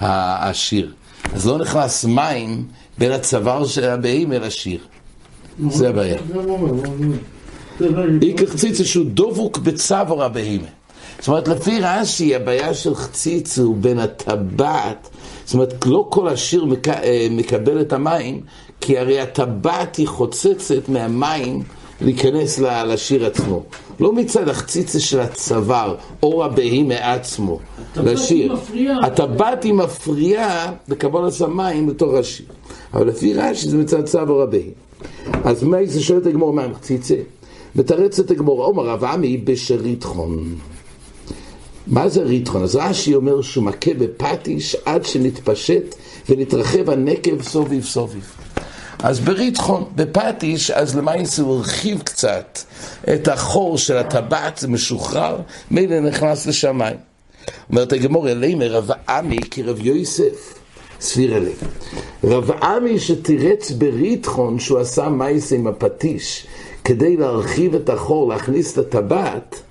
השיר. 0.00 0.92
אז 1.34 1.46
לא 1.46 1.58
נכנס 1.58 2.04
מים 2.04 2.64
בין 2.98 3.12
הצוואר 3.12 3.66
של 3.66 3.84
הבהימה 3.84 4.38
לשיר. 4.38 4.78
זה 5.70 5.88
הבעיה. 5.88 6.18
אי 8.22 8.34
כחציצה 8.36 8.84
שהוא 8.84 9.06
דבוק 9.14 9.58
בצוואר 9.58 10.22
הבהימה. 10.22 10.68
זאת 11.18 11.28
אומרת, 11.28 11.48
לפי 11.48 11.80
רש"י, 11.80 12.34
הבעיה 12.34 12.74
של 12.74 12.94
חציץ 12.94 13.58
הוא 13.58 13.76
בין 13.80 13.98
הטבעת, 13.98 15.08
זאת 15.44 15.54
אומרת, 15.54 15.86
לא 15.86 16.06
כל 16.10 16.28
השיר 16.28 16.64
מק... 16.64 16.88
אה, 16.88 17.26
מקבל 17.30 17.80
את 17.80 17.92
המים, 17.92 18.40
כי 18.80 18.98
הרי 18.98 19.20
הטבעת 19.20 19.96
היא 19.96 20.08
חוצצת 20.08 20.88
מהמים 20.88 21.62
להיכנס 22.00 22.58
לשיר 22.58 23.26
עצמו. 23.26 23.62
לא 24.00 24.12
מצד 24.12 24.48
החציצה 24.48 25.00
של 25.00 25.20
הצוואר, 25.20 25.94
אור 26.22 26.44
הבהי 26.44 26.82
מעצמו, 26.82 27.58
לשיר. 27.96 28.56
הטבעת 29.02 29.64
היא 29.64 29.74
מפריעה 29.74 30.72
לקבלת 30.88 31.40
המים 31.40 31.88
לתוך 31.88 32.14
השיר. 32.14 32.46
אבל 32.94 33.06
לפי 33.06 33.34
רש"י 33.34 33.68
זה 33.68 33.76
מצד 33.76 34.04
צוואר 34.04 34.42
הבהי. 34.42 34.70
אז 35.44 35.62
מה 35.62 35.76
זה 35.84 36.02
שואלת 36.02 36.26
הגמור 36.26 36.52
מה 36.52 36.64
עם 36.64 36.74
חציצה? 36.74 37.14
מתרצת 37.76 38.30
הגמור, 38.30 38.64
עומר 38.64 38.86
רב 38.86 39.04
עמי 39.04 39.36
בשריתחון. 39.36 40.54
מה 41.86 42.08
זה 42.08 42.22
ריתחון? 42.22 42.62
אז 42.62 42.76
רש"י 42.76 43.14
אומר 43.14 43.42
שהוא 43.42 43.64
מכה 43.64 43.94
בפטיש 43.98 44.76
עד 44.84 45.04
שנתפשט 45.04 45.94
ונתרחב 46.28 46.90
הנקב 46.90 47.42
סוביב 47.42 47.84
סוביב. 47.84 48.32
אז 48.98 49.20
בריתחון, 49.20 49.84
בפטיש, 49.94 50.70
אז 50.70 50.96
למעשה 50.96 51.42
הוא 51.42 51.56
הרחיב 51.56 52.02
קצת 52.02 52.58
את 53.14 53.28
החור 53.28 53.78
של 53.78 53.96
הטבעת, 53.96 54.58
זה 54.58 54.68
משוחרר, 54.68 55.38
מילא 55.70 56.00
נכנס 56.00 56.46
לשמיים. 56.46 56.96
אומרת 57.70 57.92
הגמור 57.92 58.28
אלימר, 58.28 58.72
רב 58.72 58.90
עמי 59.08 59.38
כרב 59.50 59.86
יוסף, 59.86 60.58
סביר 61.00 61.36
אלי. 61.36 61.52
רב 62.24 62.50
עמי 62.50 62.98
שתירץ 62.98 63.70
בריתחון 63.70 64.58
שהוא 64.58 64.78
עשה 64.78 65.08
מייס 65.08 65.52
עם 65.52 65.66
הפטיש 65.66 66.46
כדי 66.84 67.16
להרחיב 67.16 67.74
את 67.74 67.88
החור, 67.88 68.28
להכניס 68.28 68.72
את 68.72 68.78
הטבעת, 68.78 69.62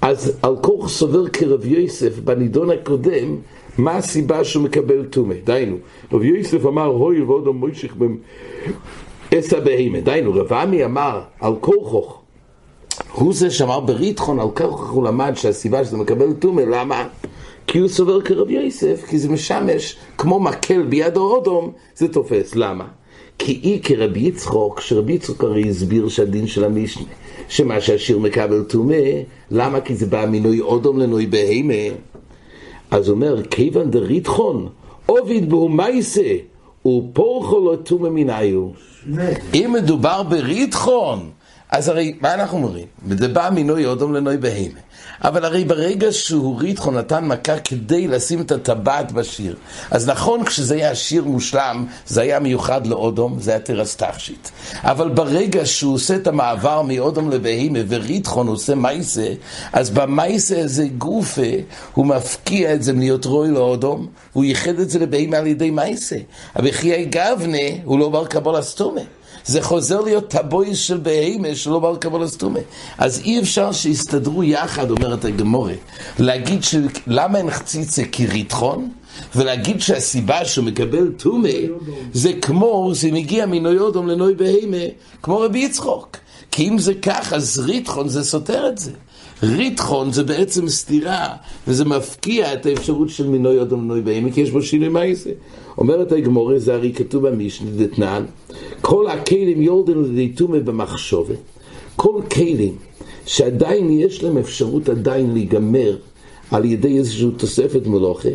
אז 0.00 0.38
על 0.42 0.56
כוח 0.60 0.88
סובר 0.88 1.28
כרב 1.28 1.66
יוסף 1.66 2.18
בנידון 2.18 2.70
הקודם 2.70 3.36
מה 3.78 3.96
הסיבה 3.96 4.44
שהוא 4.44 4.64
מקבל 4.64 5.04
טומא? 5.04 5.34
דהיינו, 5.44 5.76
רב 6.12 6.22
יוסף 6.22 6.66
אמר, 6.66 6.84
הוי 6.84 7.22
ועוד 7.22 7.46
המוישך 7.46 7.94
עשה 9.30 9.60
בהימה. 9.60 10.00
דהיינו, 10.00 10.34
רב 10.34 10.52
עמי 10.52 10.84
אמר 10.84 11.20
על 11.40 11.52
כוחוך, 11.60 12.20
הוא 13.12 13.34
זה 13.34 13.50
שאמר 13.50 13.80
בריתחון, 13.80 14.40
על 14.40 14.48
כוחוך 14.54 14.90
הוא 14.90 15.04
למד 15.04 15.32
שהסיבה 15.34 15.84
שזה 15.84 15.96
מקבל 15.96 16.32
טומא, 16.32 16.60
למה? 16.60 17.08
כי 17.66 17.78
הוא 17.78 17.88
סובר 17.88 18.20
כרב 18.20 18.50
יוסף, 18.50 19.04
כי 19.08 19.18
זה 19.18 19.28
משמש 19.28 19.96
כמו 20.18 20.40
מקל 20.40 20.82
ביד 20.82 21.16
האודום, 21.16 21.72
זה 21.94 22.08
תופס. 22.08 22.54
למה? 22.54 22.84
כי 23.38 23.60
אי 23.62 23.80
כרבי 23.82 24.20
יצחוק, 24.20 24.80
שרבי 24.80 25.12
יצחוק 25.12 25.44
הרי 25.44 25.68
הסביר 25.68 26.08
שהדין 26.08 26.46
של 26.46 26.64
המשנה, 26.64 27.04
שמה 27.48 27.80
שהשיר 27.80 28.18
מקבל 28.18 28.62
טומא, 28.62 28.94
למה? 29.50 29.80
כי 29.80 29.94
זה 29.94 30.06
בא 30.06 30.26
מינוי 30.26 30.60
אודום 30.60 30.98
לנוי 30.98 31.26
בהימה. 31.26 31.94
אז 32.90 33.08
הוא 33.08 33.14
אומר, 33.14 33.42
כיוון 33.42 33.90
דריתחון, 33.90 34.68
עוביד 35.06 35.50
בו 35.50 35.68
מייסה, 35.68 36.32
ופורחו 36.86 37.60
לא 37.60 37.76
תומה 37.76 38.10
מניו. 38.10 38.68
אם 39.54 39.74
מדובר 39.78 40.22
בריתחון, 40.22 41.30
אז 41.70 41.88
הרי, 41.88 42.14
מה 42.20 42.34
אנחנו 42.34 42.56
אומרים? 42.56 42.86
זה 43.18 43.28
בא 43.28 43.50
מנוי 43.52 43.86
אודום 43.86 44.14
לנוי 44.14 44.36
בהמה. 44.36 44.80
אבל 45.24 45.44
הרי 45.44 45.64
ברגע 45.64 46.12
שהוא 46.12 46.60
ריתחו 46.60 46.90
נתן 46.90 47.24
מכה 47.24 47.58
כדי 47.58 48.08
לשים 48.08 48.40
את 48.40 48.52
הטבעת 48.52 49.12
בשיר, 49.12 49.56
אז 49.90 50.08
נכון 50.08 50.44
כשזה 50.44 50.74
היה 50.74 50.94
שיר 50.94 51.24
מושלם, 51.24 51.86
זה 52.06 52.20
היה 52.20 52.40
מיוחד 52.40 52.86
לאודום, 52.86 53.40
זה 53.40 53.50
היה 53.50 53.60
תרס 53.60 53.96
תכשיט. 53.96 54.48
אבל 54.82 55.08
ברגע 55.08 55.66
שהוא 55.66 55.94
עושה 55.94 56.16
את 56.16 56.26
המעבר 56.26 56.82
מאודום 56.82 57.30
לבהימה 57.30 57.78
וריתחון 57.88 58.48
עושה 58.48 58.74
מייסה, 58.74 59.28
אז 59.72 59.90
במייסה 59.90 60.60
הזה 60.60 60.86
גופה, 60.98 61.42
הוא 61.94 62.06
מפקיע 62.06 62.74
את 62.74 62.82
זה 62.82 62.92
מלהיות 62.92 63.24
רוי 63.24 63.50
לאודום, 63.50 64.06
הוא 64.32 64.44
ייחד 64.44 64.78
את 64.78 64.90
זה 64.90 64.98
לבהימה 64.98 65.36
על 65.36 65.46
ידי 65.46 65.70
מייסה. 65.70 66.16
אבל 66.56 66.70
חיי 66.70 67.04
גבנה 67.04 67.68
הוא 67.84 67.98
לא 67.98 68.08
בר 68.08 68.26
קבול 68.26 68.58
אסתומה. 68.58 69.00
זה 69.48 69.62
חוזר 69.62 70.00
להיות 70.00 70.28
טבויס 70.28 70.78
של 70.78 70.96
בהמה 70.96 71.54
שלא 71.54 71.78
בא 71.78 71.90
לקבל 71.90 72.24
אסתומה. 72.24 72.58
אז 72.98 73.20
אי 73.24 73.40
אפשר 73.40 73.72
שיסתדרו 73.72 74.44
יחד, 74.44 74.90
אומרת 74.90 75.24
הגמורה, 75.24 75.72
להגיד 76.18 76.64
ש... 76.64 76.74
למה 77.06 77.38
אין 77.38 77.50
חציצה 77.50 78.02
כריתחון? 78.12 78.90
ולהגיד 79.36 79.80
שהסיבה 79.80 80.44
שהוא 80.44 80.64
מקבל 80.64 81.12
טומא 81.16 81.48
זה 82.12 82.32
כמו, 82.42 82.90
זה 82.94 83.12
מגיע 83.12 83.46
מנוי 83.46 83.78
אודום 83.78 84.08
לנוי 84.08 84.34
בהמה, 84.34 84.84
כמו 85.22 85.40
רבי 85.40 85.58
יצחוק. 85.58 86.16
כי 86.50 86.68
אם 86.68 86.78
זה 86.78 86.94
כך, 86.94 87.32
אז 87.32 87.58
ריתחון 87.58 88.08
זה 88.08 88.24
סותר 88.24 88.68
את 88.68 88.78
זה. 88.78 88.90
ריתחון 89.42 90.12
זה 90.12 90.22
בעצם 90.22 90.68
סתירה, 90.68 91.28
וזה 91.68 91.84
מפקיע 91.84 92.54
את 92.54 92.66
האפשרות 92.66 93.10
של 93.10 93.26
מינוי 93.26 93.62
אדם 93.62 93.80
מינוי 93.80 94.00
בהמה, 94.00 94.32
כי 94.32 94.40
יש 94.40 94.50
בו 94.50 94.62
שינוי 94.62 94.88
מייסה. 94.88 95.30
אומרת 95.78 96.12
הגמורה, 96.12 96.58
זה 96.58 96.74
הרי 96.74 96.92
כתוב 96.92 97.28
במשנה, 97.28 97.70
דתנן, 97.70 98.24
כל 98.80 99.06
הכלים 99.06 99.62
יורדן 99.62 99.98
לדיתומה 99.98 100.60
במחשובת, 100.60 101.38
כל 101.96 102.22
כלים 102.34 102.76
שעדיין 103.26 103.90
יש 103.90 104.22
להם 104.22 104.38
אפשרות 104.38 104.88
עדיין 104.88 105.32
להיגמר 105.32 105.96
על 106.50 106.64
ידי 106.64 106.98
איזושהי 106.98 107.30
תוספת 107.36 107.86
מלוכה, 107.86 108.28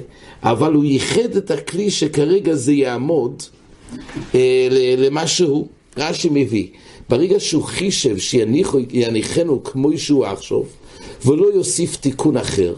אבל 0.43 0.73
הוא 0.73 0.85
ייחד 0.85 1.35
את 1.37 1.51
הכלי 1.51 1.91
שכרגע 1.91 2.53
זה 2.53 2.73
יעמוד 2.73 3.43
אה, 4.35 4.67
למה 4.97 5.27
שהוא. 5.27 5.67
רש"י 5.97 6.29
מביא, 6.31 6.67
ברגע 7.09 7.39
שהוא 7.39 7.63
חישב 7.63 8.17
שיניחנו 8.17 9.63
כמו 9.63 9.97
שהוא 9.97 10.25
עכשיו, 10.25 10.61
ולא 11.25 11.45
יוסיף 11.53 11.95
תיקון 11.95 12.37
אחר, 12.37 12.73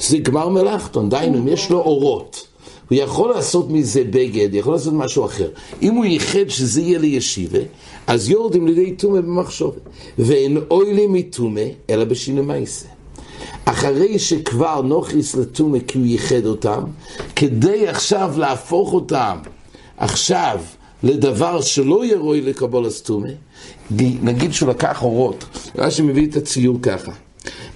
זה 0.00 0.18
גמר 0.18 0.48
מלאכתון, 0.48 1.08
דיינו, 1.08 1.38
אם 1.38 1.48
יש 1.48 1.70
לו 1.70 1.78
אורות, 1.78 2.46
הוא 2.88 2.98
יכול 2.98 3.30
לעשות 3.30 3.70
מזה 3.70 4.04
בגד, 4.04 4.54
יכול 4.54 4.72
לעשות 4.72 4.94
משהו 4.94 5.24
אחר. 5.24 5.48
אם 5.82 5.94
הוא 5.94 6.04
ייחד 6.04 6.48
שזה 6.48 6.80
יהיה 6.80 6.98
לישיבה, 6.98 7.58
אז 8.06 8.28
יורדים 8.28 8.66
לידי 8.66 8.92
טומא 8.92 9.20
במחשבת. 9.20 9.80
ואין 10.18 10.58
אוי 10.70 10.94
לי 10.94 11.06
מטומא, 11.06 11.64
אלא 11.90 12.04
בשינוי 12.04 12.44
מייסה. 12.44 12.86
אחרי 13.64 14.18
שכבר 14.18 14.82
נוכריס 14.82 15.34
לטומא 15.34 15.78
כי 15.86 15.98
הוא 15.98 16.06
ייחד 16.06 16.46
אותם, 16.46 16.82
כדי 17.36 17.88
עכשיו 17.88 18.34
להפוך 18.36 18.92
אותם 18.92 19.38
עכשיו 19.96 20.60
לדבר 21.02 21.60
שלא 21.60 22.04
יהיה 22.04 22.18
רואי 22.18 22.40
לקבול 22.40 22.86
הסטומא, 22.86 23.28
נגיד 24.22 24.52
שהוא 24.52 24.68
לקח 24.68 25.02
אורות, 25.02 25.44
רש"י 25.78 26.02
מביא 26.02 26.28
את 26.30 26.36
הציור 26.36 26.78
ככה. 26.82 27.12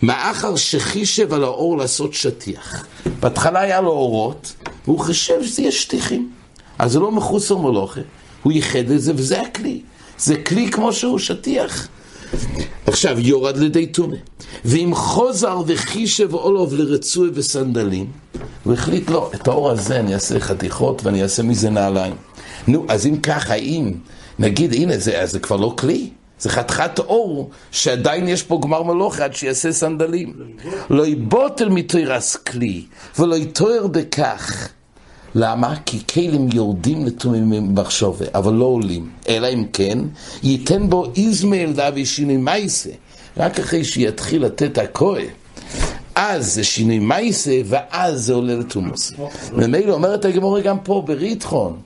מאחר 0.03 0.57
שחישב 0.57 1.35
על 1.35 1.45
האור 1.45 1.79
לעשות 1.79 2.15
שטיח. 2.15 2.87
בהתחלה 3.21 3.61
היה 3.61 3.81
לו 3.81 3.91
אורות, 3.91 4.55
והוא 4.85 5.01
חישב 5.01 5.43
שזה 5.43 5.63
יהיה 5.63 5.73
שטיחים. 5.73 6.31
אז 6.79 6.93
זה 6.93 7.01
לא 7.01 7.13
מחוסר 7.13 7.57
מלוכה, 7.57 8.01
הוא 8.43 8.53
ייחד 8.53 8.91
את 8.91 9.03
זה 9.03 9.13
וזה 9.17 9.41
הכלי. 9.41 9.81
זה 10.19 10.37
כלי 10.37 10.71
כמו 10.71 10.93
שהוא 10.93 11.19
שטיח. 11.19 11.89
עכשיו, 12.87 13.21
יורד 13.21 13.57
לידי 13.57 13.87
טומא. 13.87 14.17
ואם 14.65 14.95
חוזר 14.95 15.63
וחישב 15.67 16.35
אולוב 16.35 16.75
לרצוי 16.75 17.31
וסנדלים, 17.35 18.07
הוא 18.65 18.73
החליט, 18.73 19.11
לא, 19.11 19.31
את 19.35 19.49
האור 19.49 19.71
הזה 19.71 20.01
אני 20.01 20.15
אעשה 20.15 20.41
חתיכות 20.41 21.05
ואני 21.05 21.23
אעשה 21.23 21.43
מזה 21.43 21.71
נעליים. 21.71 22.15
נו, 22.69 22.85
אז 22.89 23.07
אם 23.07 23.17
ככה, 23.17 23.55
אם 23.55 23.93
נגיד, 24.39 24.73
הנה, 24.73 24.99
זה, 24.99 25.27
זה 25.27 25.39
כבר 25.39 25.57
לא 25.57 25.75
כלי. 25.79 26.11
זה 26.41 26.51
חתיכת 26.51 26.99
אור 26.99 27.51
שעדיין 27.71 28.29
יש 28.29 28.43
פה 28.43 28.61
גמר 28.63 28.83
מלוכה 28.83 29.25
עד 29.25 29.35
שיעשה 29.35 29.73
סנדלים. 29.73 30.35
לא 30.91 31.07
יבוטל 31.07 31.69
מתוירס 31.69 32.37
כלי 32.37 32.85
ולא 33.19 33.35
יתואר 33.37 33.87
בכך. 33.87 34.69
למה? 35.35 35.75
כי 35.87 35.99
כלים 36.07 36.49
יורדים 36.53 37.07
לתומים 37.07 37.51
במחשובה, 37.51 38.27
אבל 38.35 38.55
לא 38.55 38.65
עולים. 38.65 39.11
אלא 39.29 39.49
אם 39.55 39.65
כן, 39.73 39.99
ייתן 40.43 40.91
בו 40.91 41.13
איזמל 41.17 41.73
דאבי 41.73 42.07
שינוי 42.07 42.37
מייסה. 42.37 42.91
רק 43.37 43.59
אחרי 43.59 43.85
שיתחיל 43.85 44.45
לתת 44.45 44.79
הכהן. 44.79 45.27
אז 46.15 46.55
זה 46.55 46.65
שינוי 46.65 46.99
מייסה, 46.99 47.61
ואז 47.65 48.25
זה 48.25 48.33
עולה 48.33 48.55
לתומוס. 48.55 49.13
ומילא 49.53 49.93
אומרת 49.93 50.25
הגמורה 50.25 50.61
גם 50.61 50.79
פה 50.79 51.03
בריתחון, 51.07 51.77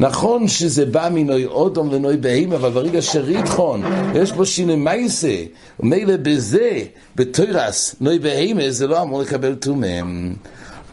נכון 0.00 0.48
שזה 0.48 0.86
בא 0.86 1.08
מנוי 1.12 1.46
אודום 1.46 1.90
לנוי 1.90 2.16
בהימה, 2.16 2.56
אבל 2.56 2.70
ברגע 2.70 3.02
שריתחון, 3.02 3.82
יש 4.14 4.32
בו 4.32 4.46
שינוי 4.46 4.76
מייסה, 4.76 5.34
ומילא 5.80 6.16
בזה, 6.22 6.82
בתוירס, 7.16 7.94
נוי 8.00 8.18
בהימה, 8.18 8.70
זה 8.70 8.86
לא 8.86 9.02
אמור 9.02 9.22
לקבל 9.22 9.54
תומם. 9.54 10.34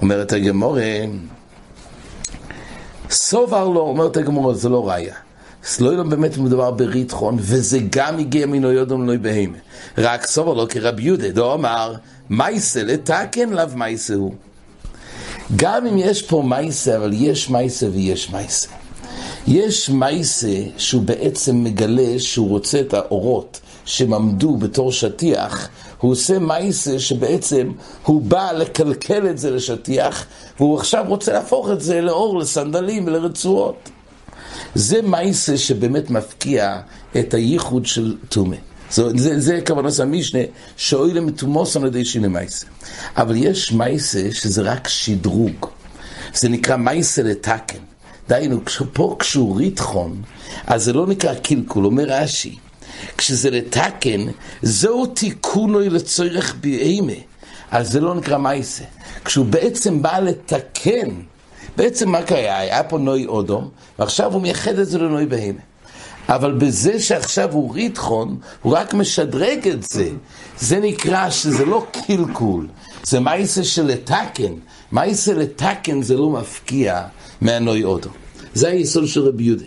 אומרת 0.01 0.33
הגמורה, 0.33 0.83
סובר 3.09 3.67
לו, 3.67 3.79
אומרת 3.79 4.17
הגמורה, 4.17 4.53
זה 4.53 4.69
לא 4.69 4.89
ראיה. 4.89 5.15
סלוילום 5.63 6.09
באמת 6.09 6.37
מדובר 6.37 6.71
בריתחון, 6.71 7.37
וזה 7.39 7.79
גם 7.91 8.19
הגיע 8.19 8.45
מנוי 8.45 8.79
אודום 8.79 9.01
לנוי 9.01 9.17
בהימה. 9.17 9.57
רק 9.97 10.25
סובר 10.25 10.53
לו 10.53 10.67
כרבי 10.69 11.03
יהודה, 11.03 11.29
דו 11.29 11.53
אמר, 11.53 11.95
מייסה 12.29 12.83
לתקן 12.83 13.49
לאו 13.49 13.65
מייסה 13.75 14.13
הוא. 14.15 14.33
גם 15.55 15.85
אם 15.87 15.97
יש 15.97 16.21
פה 16.21 16.43
מייסה, 16.45 16.97
אבל 16.97 17.11
יש 17.13 17.49
מייסה 17.49 17.87
ויש 17.93 18.31
מייסה. 18.31 18.76
יש 19.47 19.89
מייסה 19.89 20.63
שהוא 20.77 21.01
בעצם 21.01 21.63
מגלה 21.63 22.19
שהוא 22.19 22.49
רוצה 22.49 22.79
את 22.79 22.93
האורות 22.93 23.59
שהם 23.85 24.13
עמדו 24.13 24.57
בתור 24.57 24.91
שטיח, 24.91 25.69
הוא 25.97 26.11
עושה 26.11 26.39
מייסה 26.39 26.99
שבעצם 26.99 27.71
הוא 28.03 28.21
בא 28.21 28.51
לקלקל 28.51 29.29
את 29.29 29.37
זה 29.37 29.51
לשטיח, 29.51 30.25
והוא 30.59 30.77
עכשיו 30.77 31.05
רוצה 31.07 31.33
להפוך 31.33 31.69
את 31.71 31.81
זה 31.81 32.01
לאור, 32.01 32.39
לסנדלים 32.39 33.07
ולרצועות. 33.07 33.89
זה 34.75 35.01
מייסה 35.01 35.57
שבאמת 35.57 36.09
מפקיע 36.09 36.79
את 37.19 37.33
הייחוד 37.33 37.85
של 37.85 38.15
טומא. 38.29 38.55
זה, 38.91 39.03
זה, 39.15 39.39
זה 39.39 39.59
כוונת 39.67 39.99
המשנה, 39.99 40.39
שאוי 40.77 41.13
למתומוס 41.13 41.77
על 41.77 41.85
ידי 41.85 42.05
שיני 42.05 42.27
מייסה. 42.27 42.65
אבל 43.17 43.35
יש 43.35 43.71
מייסה 43.71 44.27
שזה 44.31 44.61
רק 44.61 44.87
שדרוג. 44.87 45.65
זה 46.33 46.49
נקרא 46.49 46.75
מייסה 46.75 47.23
לתקן. 47.23 47.79
דהיינו, 48.29 48.59
פה 48.93 49.15
כשהוא 49.19 49.57
ריתחון, 49.57 50.21
אז 50.67 50.83
זה 50.83 50.93
לא 50.93 51.07
נקרא 51.07 51.33
קלקול, 51.33 51.85
אומר 51.85 52.05
רש"י. 52.07 52.55
כשזה 53.17 53.49
לתקן, 53.49 54.25
זהו 54.61 55.05
תיקונוי 55.05 55.89
לצורך 55.89 56.55
באימה. 56.61 57.13
אז 57.71 57.91
זה 57.91 57.99
לא 57.99 58.15
נקרא 58.15 58.37
מייסה. 58.37 58.83
כשהוא 59.25 59.45
בעצם 59.45 60.01
בא 60.01 60.19
לתקן, 60.19 61.09
בעצם 61.77 62.09
מה 62.09 62.21
קרה? 62.21 62.57
היה 62.57 62.83
פה 62.83 62.97
נוי 62.97 63.25
אודום, 63.25 63.69
ועכשיו 63.99 64.33
הוא 64.33 64.41
מייחד 64.41 64.79
את 64.79 64.87
זה 64.87 64.97
לנוי 64.97 65.25
בהמה. 65.25 65.59
אבל 66.29 66.51
בזה 66.51 66.99
שעכשיו 66.99 67.53
הוא 67.53 67.73
ריתחון, 67.73 68.37
הוא 68.61 68.73
רק 68.73 68.93
משדרג 68.93 69.67
את 69.67 69.83
זה. 69.83 70.09
זה 70.59 70.79
נקרא 70.79 71.29
שזה 71.29 71.65
לא 71.65 71.85
קלקול, 71.91 72.67
זה 73.03 73.19
מייסה 73.19 73.63
של 73.63 73.85
לתקן. 73.85 74.53
מייסה 74.91 75.33
לתקן 75.33 76.01
זה 76.01 76.17
לא 76.17 76.29
מפקיע 76.29 77.03
מהנוי 77.41 77.83
אודו. 77.83 78.09
זה 78.53 78.67
היסוד 78.67 79.07
של 79.07 79.21
רבי 79.21 79.43
יהודה. 79.43 79.65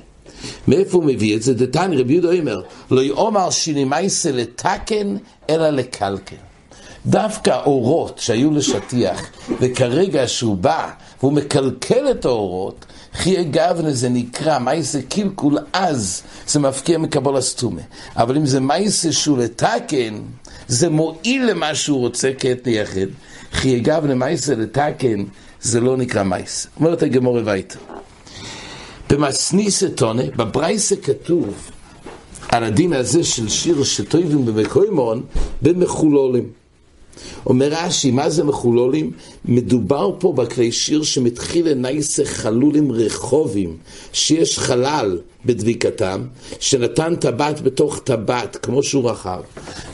מאיפה 0.69 0.97
הוא 0.97 1.05
מביא 1.05 1.37
את 1.37 1.43
זה? 1.43 1.55
דתני, 1.55 1.97
רבי 1.97 2.13
יהודה 2.13 2.39
אומר, 2.39 2.63
לא 2.91 3.03
יאמר 3.03 3.51
שיני 3.51 3.85
מייסה 3.85 4.33
לתקן, 4.33 5.17
אלא 5.51 5.71
לקלקל. 5.71 6.37
דווקא 7.07 7.61
אורות 7.67 8.19
שהיו 8.19 8.51
לשטיח, 8.51 9.31
וכרגע 9.61 10.29
שהוא 10.29 10.57
בא 10.57 10.91
והוא 11.21 11.33
מקלקל 11.33 12.11
את 12.11 12.25
האורות, 12.25 12.87
חיי 13.15 13.45
גבנה 13.45 13.91
זה 13.91 14.09
נקרא 14.09 14.59
מייסה 14.59 14.99
קלקול, 15.09 15.59
אז 15.73 16.23
זה 16.47 16.59
מפקיע 16.59 16.99
מקבול 16.99 17.37
הסתומה. 17.37 17.81
אבל 18.17 18.37
אם 18.37 18.47
זה 18.47 18.61
מייסה 18.61 19.13
שהוא 19.13 19.39
לתקן, 19.39 20.21
זה 20.69 20.89
מועיל 20.89 21.51
למה 21.51 21.75
שהוא 21.75 21.99
רוצה 21.99 22.31
כעת 22.39 22.67
נייחד. 22.67 23.07
חיי 23.53 23.81
גבנה 23.81 24.15
מייסה 24.15 24.55
לתקן, 24.55 25.25
זה 25.63 25.81
לא 25.81 25.97
נקרא 25.97 26.23
מייסה. 26.23 26.69
אומרת 26.77 27.03
הגמור 27.03 27.39
וייטר. 27.45 27.79
במסניסה 29.11 29.89
טונה, 29.89 30.23
בברייסה 30.37 30.97
כתוב 30.97 31.55
על 32.49 32.65
הדין 32.65 32.93
הזה 32.93 33.25
של 33.25 33.49
שיר 33.49 33.85
שטויבים 33.85 34.45
במקוימון 34.47 35.23
במחולולים. 35.63 36.49
אומר 37.47 37.69
רש"י, 37.73 38.11
מה 38.11 38.31
זה 38.31 38.45
מחולולים? 38.45 39.11
מדובר 39.45 40.11
פה 40.19 40.33
בכלי 40.33 40.73
שיר 40.73 41.03
שמתחיל 41.03 41.75
נייסה 41.75 42.25
חלולים 42.25 42.93
רחובים, 42.93 43.77
שיש 44.13 44.59
חלל 44.59 45.19
בדביקתם, 45.47 46.25
שנתן 46.61 47.17
טבעת 47.17 47.61
בתוך 47.61 48.01
טבעת, 48.05 48.57
כמו 48.57 48.83
שהוא 48.83 49.11
רחב. 49.11 49.41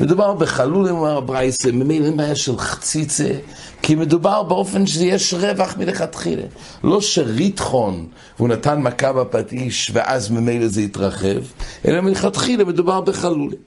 מדובר 0.01 0.35
בחלולים, 0.35 0.95
אומר 0.95 1.17
הברייסה, 1.17 1.73
ממילא 1.73 2.11
בעיה 2.11 2.37
של 2.37 2.59
חציצה, 2.59 3.31
כי 3.87 3.95
מדובר 3.95 4.43
באופן 4.43 4.87
שיש 4.87 5.35
רווח 5.35 5.77
מלכתחילה. 5.77 6.43
לא 6.85 7.01
שריתחון, 7.01 8.07
והוא 8.39 8.49
נתן 8.49 8.83
מכה 8.83 9.13
בפטיש, 9.13 9.91
ואז 9.95 10.31
ממילא 10.31 10.69
זה 10.69 10.81
התרחב, 10.81 11.39
אלא 11.89 12.01
מלכתחילה 12.01 12.65
מדובר 12.65 13.01
בחלולים. 13.01 13.59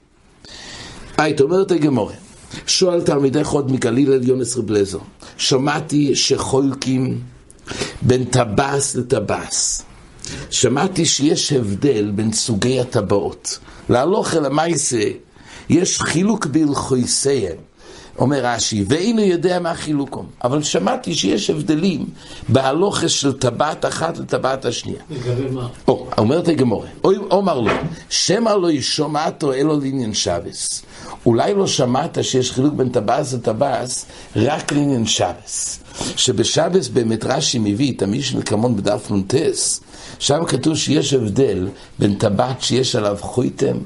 היית 1.18 1.40
אומרת 1.40 1.70
הגמורה. 1.70 2.14
שואל 2.66 3.02
תלמידי 3.02 3.44
חוד 3.44 3.72
מגליל 3.72 4.12
עליון 4.12 4.40
עשרה 4.40 4.62
בלזו, 4.62 5.00
שמעתי 5.36 6.16
שחולקים 6.16 7.20
בין 8.02 8.24
טבס 8.24 8.96
לטבס. 8.96 9.82
שמעתי 10.50 11.06
שיש 11.06 11.52
הבדל 11.52 12.10
בין 12.14 12.32
סוגי 12.32 12.80
הטבעות. 12.80 13.58
להלוך 13.88 14.34
אל 14.34 14.46
המייסה, 14.46 15.04
יש 15.68 16.00
חילוק 16.00 16.46
בהלכויסיהם. 16.46 17.69
אומר 18.20 18.46
רש"י, 18.46 18.84
ואינו 18.88 19.20
יודע 19.20 19.58
מה 19.58 19.74
חילוקום. 19.74 20.26
אבל 20.44 20.62
שמעתי 20.62 21.14
שיש 21.14 21.50
הבדלים 21.50 22.06
בהלוכס 22.48 23.10
של 23.10 23.32
טבעת 23.32 23.84
אחת 23.84 24.18
לטבעת 24.18 24.64
השנייה. 24.64 25.00
לגבי 25.10 25.50
מה? 25.50 25.68
או, 25.88 26.06
אומרת 26.18 26.48
הגמורה, 26.48 26.88
אומר 27.04 27.60
לו, 27.60 27.72
שמא 28.08 28.50
לא 28.50 28.70
ישומעתו 28.70 29.52
אלו 29.52 29.80
לעניין 29.80 30.14
שבס. 30.14 30.82
אולי 31.26 31.54
לא 31.54 31.66
שמעת 31.66 32.18
שיש 32.22 32.52
חילוק 32.52 32.74
בין 32.74 32.88
טבעס 32.88 33.34
לטבעס 33.34 34.06
רק 34.36 34.72
לעניין 34.72 35.06
שבס. 35.06 35.80
שבשבס 36.16 36.88
באמת 36.88 37.24
רש"י 37.24 37.58
מביא 37.58 37.92
את 37.92 38.02
המשנה 38.02 38.42
כמון 38.42 38.76
בדף 38.76 39.10
נ"ט, 39.10 39.34
שם 40.18 40.44
כתוב 40.44 40.76
שיש 40.76 41.14
הבדל 41.14 41.68
בין 41.98 42.14
טבעת 42.14 42.62
שיש 42.62 42.96
עליו 42.96 43.16
חויתם 43.20 43.76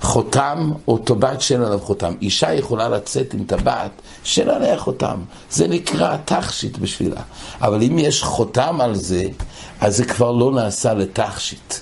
חותם 0.00 0.70
או 0.88 0.98
טבעת 0.98 1.40
שאין 1.40 1.62
עליו 1.62 1.78
חותם. 1.78 2.14
אישה 2.22 2.54
יכולה 2.54 2.88
לצאת 2.88 3.34
עם 3.34 3.44
טבעת 3.44 3.90
שאין 4.24 4.48
עליה 4.48 4.78
חותם. 4.78 5.20
זה 5.50 5.68
נקרא 5.68 6.16
תכשיט 6.24 6.78
בשבילה. 6.78 7.20
אבל 7.60 7.82
אם 7.82 7.98
יש 7.98 8.22
חותם 8.22 8.80
על 8.80 8.94
זה, 8.94 9.24
אז 9.80 9.96
זה 9.96 10.04
כבר 10.04 10.32
לא 10.32 10.52
נעשה 10.52 10.94
לתכשיט. 10.94 11.74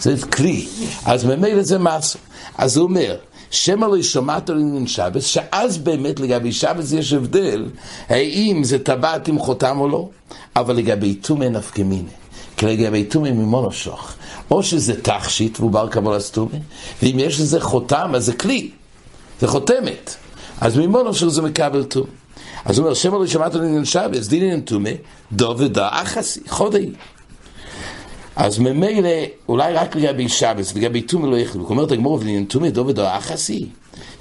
זה 0.00 0.26
כלי. 0.26 0.66
אז 1.04 1.24
ממילא 1.24 1.62
זה 1.62 1.78
מסו. 1.78 2.18
אז 2.58 2.76
הוא 2.76 2.84
אומר, 2.84 3.16
שמא 3.50 3.86
לא 3.86 3.96
ישמעת 3.96 4.50
לעניין 4.50 4.86
שבס, 4.86 5.24
שאז 5.24 5.78
באמת 5.78 6.20
לגבי 6.20 6.52
שבס 6.52 6.92
יש 6.92 7.12
הבדל, 7.12 7.68
האם 8.08 8.64
זה 8.64 8.78
טבעת 8.78 9.28
עם 9.28 9.38
חותם 9.38 9.80
או 9.80 9.88
לא, 9.88 10.08
אבל 10.56 10.76
לגבי 10.76 11.14
תומי 11.14 11.48
נפקא 11.48 11.82
מיני. 11.82 12.08
כי 12.56 12.66
לגבי 12.66 13.04
תומי 13.04 13.30
ממונו 13.30 13.72
שוך. 13.72 14.12
או 14.50 14.62
שזה 14.62 15.00
תכשיט 15.00 15.60
והוא 15.60 15.70
בר 15.70 15.88
קבלה 15.88 16.20
סתומי, 16.20 16.58
ואם 17.02 17.18
יש 17.18 17.40
לזה 17.40 17.60
חותם, 17.60 18.12
אז 18.14 18.24
זה 18.24 18.32
כלי, 18.32 18.70
זה 19.40 19.48
חותמת. 19.48 20.16
אז 20.60 20.78
ממונו 20.78 21.14
שוך 21.14 21.28
זה 21.28 21.42
מקבל 21.42 21.84
תום. 21.84 22.06
אז 22.64 22.78
הוא 22.78 22.84
אומר, 22.84 22.94
שם 22.94 23.14
לא 23.14 23.26
שמעת 23.26 23.54
לעניין 23.54 23.84
שבס, 23.84 24.32
עניין 24.32 24.60
תומה, 24.60 24.90
דו 25.32 25.54
ודא 25.58 25.88
אחסי, 25.90 26.40
חודי. 26.48 26.90
אז 28.36 28.58
ממילא, 28.58 29.08
אולי 29.48 29.72
רק 29.72 29.96
לגבי 29.96 30.28
שבס, 30.28 30.74
לגבי 30.74 31.00
תומה 31.00 31.26
לא 31.26 31.36
יחלוק. 31.36 31.70
אומרת 31.70 31.92
הגמור, 31.92 32.12
ולעניין 32.12 32.44
תומה, 32.44 32.70
דו 32.70 32.86
ודא 32.86 33.18
אחסי. 33.18 33.66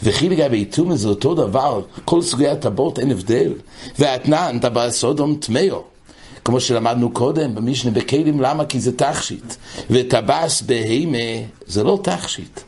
וכי 0.03 0.29
לגבי 0.29 0.65
תומה 0.65 0.95
זה 0.95 1.07
אותו 1.07 1.35
דבר, 1.35 1.81
כל 2.05 2.21
סוגי 2.21 2.47
הטבעות 2.47 2.99
אין 2.99 3.11
הבדל. 3.11 3.53
ואתנן, 3.99 4.57
טבע 4.61 4.89
סודום 4.89 5.35
טמאו. 5.35 5.90
כמו 6.45 6.59
שלמדנו 6.59 7.11
קודם 7.11 7.55
במשנה 7.55 7.91
בכלים, 7.91 8.41
למה? 8.41 8.65
כי 8.65 8.79
זה 8.79 8.97
תכשיט. 8.97 9.55
וטבס 9.89 10.61
בהימה 10.61 11.47
זה 11.67 11.83
לא 11.83 11.99
תכשיט. 12.03 12.59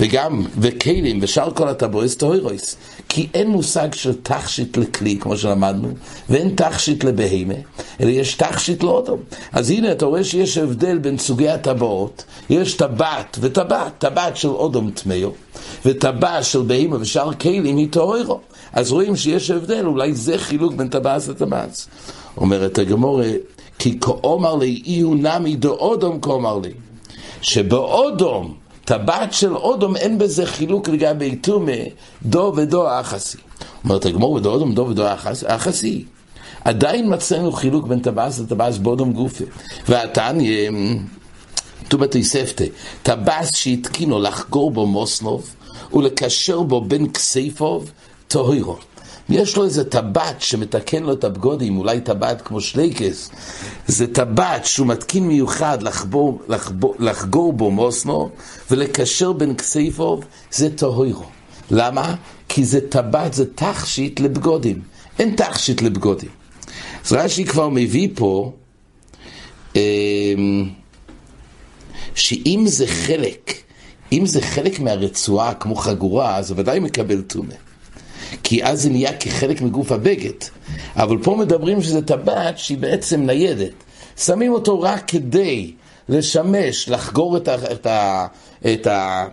וגם, 0.00 0.46
וכלים, 0.58 1.18
ושאר 1.22 1.50
כל 1.50 1.68
הטבויס 1.68 2.16
טוירויס. 2.16 2.76
כי 3.08 3.28
אין 3.34 3.48
מושג 3.50 3.94
של 3.94 4.12
תכשיט 4.22 4.76
לכלי, 4.76 5.18
כמו 5.20 5.36
שלמדנו, 5.36 5.88
ואין 6.30 6.54
תכשיט 6.56 7.04
לבהימה, 7.04 7.54
אלא 8.00 8.10
יש 8.10 8.34
תכשיט 8.34 8.82
לאודום. 8.82 9.20
אז 9.52 9.70
הנה, 9.70 9.92
אתה 9.92 10.04
רואה 10.04 10.24
שיש 10.24 10.58
הבדל 10.58 10.98
בין 10.98 11.18
סוגי 11.18 11.48
הטבעות. 11.48 12.24
יש 12.50 12.74
טבעת 12.74 13.36
וטבעת, 13.40 13.92
טבעת 13.98 14.36
של 14.36 14.48
אודום 14.48 14.90
טמאו, 14.90 15.30
וטבעת 15.86 16.44
של 16.44 16.62
בהימה 16.62 16.96
ושאר 17.00 17.32
כלים 17.32 17.76
היא 17.76 17.88
טוירו. 17.90 18.40
אז 18.72 18.92
רואים 18.92 19.16
שיש 19.16 19.50
הבדל, 19.50 19.86
אולי 19.86 20.14
זה 20.14 20.38
חילוק 20.38 20.74
בין 20.74 20.88
טבעת 20.88 21.28
לטבעת. 21.28 21.86
אומרת 22.36 22.78
הגמורה, 22.78 23.30
כי 23.78 24.00
כאומר 24.00 24.56
לי 24.56 24.82
אי 24.86 25.00
הוא 25.00 25.16
נמי 25.16 25.56
דאודום 25.56 26.20
כאומר 26.20 26.58
לי, 26.58 26.70
שבאודום 27.42 28.54
טבעת 28.84 29.32
של 29.32 29.56
אודום 29.56 29.96
אין 29.96 30.18
בזה 30.18 30.46
חילוק 30.46 30.88
לגבי 30.88 31.36
תומה, 31.36 31.72
דו 32.22 32.52
ודו 32.56 32.88
האחסי. 32.88 33.38
אומרת 33.84 34.06
הגמור 34.06 34.38
בדו 34.38 34.50
אודום, 34.50 34.74
דו 34.74 34.86
ודו 34.88 35.04
האחסי. 35.46 36.04
עדיין 36.64 37.14
מצאנו 37.14 37.52
חילוק 37.52 37.86
בין 37.86 38.00
טבעת 38.00 38.38
לטבעת 38.38 38.78
באודום 38.78 39.12
גופה. 39.12 39.44
והתניא, 39.88 40.70
טומאת 41.88 42.14
איספתא, 42.14 42.64
טבעת 43.02 43.54
שהתקינו 43.54 44.20
לחגור 44.20 44.70
בו 44.70 44.86
מוסנוב 44.86 45.54
ולקשר 45.94 46.62
בו 46.62 46.80
בין 46.80 47.12
כסייפוב, 47.12 47.90
טהירו. 48.28 48.76
יש 49.28 49.56
לו 49.56 49.64
איזה 49.64 49.90
טבעת 49.90 50.42
שמתקן 50.42 51.02
לו 51.02 51.12
את 51.12 51.24
הבגודים, 51.24 51.78
אולי 51.78 52.00
טבעת 52.00 52.42
כמו 52.42 52.60
שלייקס. 52.60 53.30
זה 53.86 54.06
טבעת 54.14 54.64
שהוא 54.64 54.86
מתקין 54.86 55.28
מיוחד 55.28 55.82
לחבור, 55.82 56.42
לחבור, 56.48 56.94
לחגור 56.98 57.52
בו 57.52 57.70
מוסנו 57.70 58.30
ולקשר 58.70 59.32
בין 59.32 59.56
כסייפוב, 59.56 60.24
זה 60.50 60.76
טהוירו. 60.76 61.24
למה? 61.70 62.14
כי 62.48 62.64
זה 62.64 62.80
טבעת, 62.88 63.34
זה 63.34 63.44
תכשיט 63.54 64.20
לבגודים. 64.20 64.82
אין 65.18 65.36
תכשיט 65.36 65.82
לבגודים. 65.82 66.30
אז 67.04 67.12
רש"י 67.12 67.44
כבר 67.44 67.68
מביא 67.68 68.08
פה 68.14 68.52
אמ, 69.76 70.68
שאם 72.14 72.64
זה 72.66 72.86
חלק, 72.86 73.52
אם 74.12 74.26
זה 74.26 74.40
חלק 74.40 74.80
מהרצועה 74.80 75.54
כמו 75.54 75.76
חגורה, 75.76 76.36
אז 76.36 76.52
ודאי 76.56 76.80
מקבל 76.80 77.22
טומאה. 77.22 77.56
כי 78.42 78.64
אז 78.64 78.82
זה 78.82 78.90
נהיה 78.90 79.12
כחלק 79.12 79.62
מגוף 79.62 79.92
הבגד. 79.92 80.32
אבל 80.96 81.18
פה 81.22 81.36
מדברים 81.36 81.82
שזה 81.82 82.02
טבעת 82.02 82.58
שהיא 82.58 82.78
בעצם 82.78 83.26
ניידת. 83.26 83.72
שמים 84.16 84.52
אותו 84.52 84.80
רק 84.80 85.04
כדי 85.06 85.72
לשמש, 86.08 86.88
לחגור 86.88 87.36
את, 87.36 87.48
ה, 87.48 87.54
את, 87.72 87.86
ה, 87.86 88.26
את, 88.72 88.86
ה, 88.86 89.26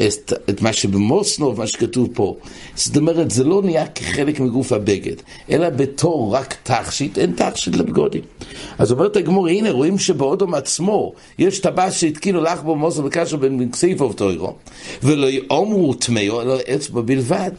את, 0.00 0.32
את 0.50 0.62
מה 0.62 0.72
שבמוסנוב, 0.72 1.58
מה 1.58 1.66
שכתוב 1.66 2.08
פה. 2.14 2.36
זאת 2.74 2.96
אומרת, 2.96 3.30
זה 3.30 3.44
לא 3.44 3.62
נהיה 3.62 3.86
כחלק 3.86 4.40
מגוף 4.40 4.72
הבגד, 4.72 5.16
אלא 5.50 5.70
בתור 5.70 6.34
רק 6.34 6.54
תכשיט, 6.62 7.18
אין 7.18 7.32
תכשיט 7.32 7.76
לבגודים. 7.76 8.22
אז 8.78 8.92
אומרת 8.92 9.16
הגמור, 9.16 9.48
הנה, 9.48 9.70
רואים 9.70 9.98
שבאודום 9.98 10.54
עצמו 10.54 11.12
יש 11.38 11.58
טבעת 11.58 11.92
שהתקינו 11.92 12.40
לך 12.40 12.62
בו 12.62 12.76
מוסנוב 12.76 13.06
וקשר 13.06 13.36
בין 13.36 13.70
סעיף 13.74 14.00
ובתוירו, 14.00 14.54
ולא 15.02 15.26
יאמרו 15.26 15.94
טמאו, 15.94 16.40
אלא 16.42 16.56
אצבע 16.74 17.00
בלבד. 17.00 17.52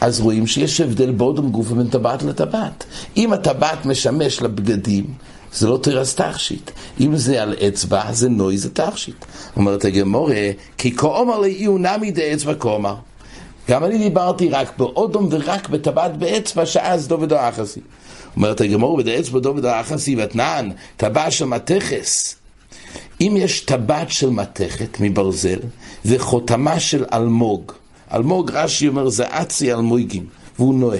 אז 0.00 0.20
רואים 0.20 0.46
שיש 0.46 0.80
הבדל 0.80 1.10
באודם 1.10 1.50
גופה 1.50 1.74
בין 1.74 1.88
טבעת 1.88 2.22
לטבעת. 2.22 2.84
אם 3.16 3.32
הטבעת 3.32 3.86
משמש 3.86 4.42
לבגדים, 4.42 5.04
זה 5.52 5.68
לא 5.68 5.78
תרס 5.82 6.14
תכשיט. 6.14 6.70
אם 7.00 7.16
זה 7.16 7.42
על 7.42 7.54
אצבע, 7.68 8.12
זה 8.12 8.28
נוי, 8.28 8.58
זה 8.58 8.70
תכשיט. 8.70 9.24
אומרת 9.56 9.84
הגמורה, 9.84 10.50
כי 10.78 10.96
כאומר 10.96 11.38
לאיהו 11.38 11.78
נמי 11.78 12.10
דאצבע 12.10 12.54
כאומר. 12.54 12.94
גם 13.70 13.84
אני 13.84 13.98
דיברתי 13.98 14.48
רק 14.48 14.78
באודום 14.78 15.28
ורק 15.30 15.68
בטבעת 15.68 16.18
באצבע, 16.18 16.66
שאז 16.66 17.08
דובד 17.08 17.32
או 17.32 17.38
אחסי. 17.48 17.80
אומרת 18.36 18.60
הגמור, 18.60 18.96
בדאצבע 18.96 19.38
דובד 19.38 19.64
או 19.64 19.70
אחסי 19.80 20.16
ותנן, 20.18 20.70
טבעת 20.96 21.32
של 21.32 21.44
מתכס. 21.44 22.36
אם 23.20 23.34
יש 23.38 23.60
טבעת 23.60 24.10
של 24.10 24.30
מתכת 24.30 25.00
מברזל 25.00 25.58
וחותמה 26.04 26.80
של 26.80 27.04
אלמוג, 27.12 27.72
אלמוג 28.12 28.50
רש"י 28.50 28.88
אומר 28.88 29.08
זה 29.08 29.24
אצי 29.24 29.72
אלמויגים, 29.72 30.26
והוא 30.58 30.74
נועה. 30.74 30.98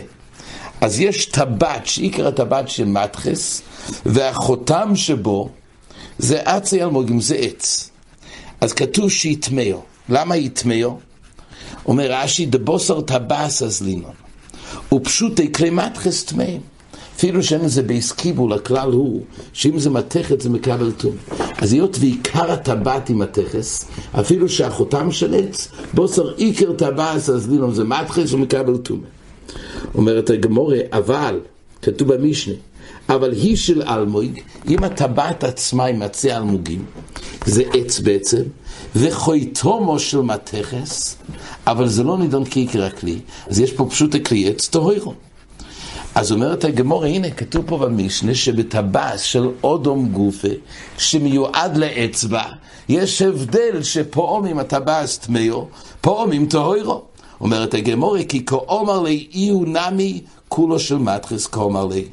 אז 0.81 1.01
יש 1.01 1.27
טבעת, 1.27 1.87
שעיקר 1.87 2.27
הטבעת 2.27 2.69
של 2.69 2.85
מתחס, 2.85 3.63
והחותם 4.07 4.97
שבו 4.97 5.49
זה 6.19 6.41
אצי 6.43 6.83
אלמוגים, 6.83 7.21
זה 7.21 7.35
עץ. 7.35 7.91
אז 8.61 8.73
כתוב 8.73 9.11
שיטמאו. 9.11 9.83
למה 10.09 10.37
יטמאו? 10.37 10.99
אומר 11.87 12.13
רש"י, 12.13 12.47
דבוסר 12.47 13.01
טבעס 13.01 13.63
אז 13.63 13.83
לינון. 13.83 14.15
ופשוטי 14.95 15.53
כלי 15.53 15.71
מתחס 15.71 16.25
טמאים. 16.25 16.61
אפילו 17.17 17.43
שאין 17.43 17.61
לזה 17.65 17.83
בעסקיבול, 17.83 18.53
הכלל 18.53 18.93
הוא 18.93 19.23
שאם 19.53 19.79
זה 19.79 19.91
מתכת 19.91 20.41
זה 20.41 20.51
מקבל 20.51 20.93
טום. 20.93 21.17
אז 21.59 21.73
היות 21.73 21.97
ועיקר 22.01 22.53
הטבעת 22.53 23.09
היא 23.09 23.17
מתכס, 23.17 23.85
אפילו 24.21 24.49
שהחותם 24.49 25.13
של 25.13 25.35
עץ, 25.35 25.69
בוסר 25.95 26.35
עיקר 26.35 26.73
טבעת 26.73 27.29
אז 27.29 27.51
לינום 27.51 27.75
זה 27.75 27.85
מתכס 27.85 28.33
ומקבל 28.33 28.77
טום. 28.77 29.01
אומרת 29.95 30.31
הגמורה, 30.31 30.79
אבל, 30.93 31.41
כתוב 31.83 32.15
במשנה, 32.15 32.55
אבל 33.09 33.33
היא 33.33 33.57
של 33.57 33.83
אלמוג, 33.83 34.31
אם 34.69 34.85
הטבעת 34.85 35.45
עצמה 35.45 35.85
היא 35.85 35.97
מצי 35.97 36.33
אלמוגים, 36.33 36.85
זה 37.47 37.63
עץ 37.75 38.01
בעצם, 38.01 38.43
וחויתומו 38.97 39.99
של 39.99 40.21
מתכס, 40.21 41.17
אבל 41.67 41.89
זה 41.89 42.05
לא 42.05 42.19
נידון 42.19 42.45
כעיקר 42.51 42.85
הכלי, 42.85 43.19
אז 43.49 43.61
יש 43.61 43.73
פה 43.73 43.87
פשוט 43.91 44.15
הכלי 44.15 44.49
עץ 44.49 44.69
טהוירו. 44.69 45.26
אז 46.17 46.33
אומרת 46.33 46.65
הגמורה, 46.65 47.09
הנה, 47.09 47.31
כתוב 47.31 47.65
פה 47.67 47.79
במשנה 47.79 48.35
שבטבס 48.35 49.21
של 49.21 49.49
אודום 49.63 50.09
גופה, 50.09 50.49
שמיועד 50.99 51.77
לאצבע, 51.77 52.43
יש 52.89 53.23
הבדל 53.23 53.83
שפעומים 53.83 54.59
הטבס 54.59 55.19
טמאו, 55.19 55.67
פעומים 56.01 56.47
טהוירו. 56.47 57.03
אומרת 57.41 57.75
הגמורה, 57.75 58.25
כי 58.25 58.47
כאומר 58.47 59.03
לי 59.03 59.27
אי 59.35 59.49
הוא 59.49 59.67
נמי 59.67 60.21
כולו 60.49 60.79
של 60.79 60.97
מטחס 60.97 61.47
כאומר 61.47 61.87
לי. 61.87 62.05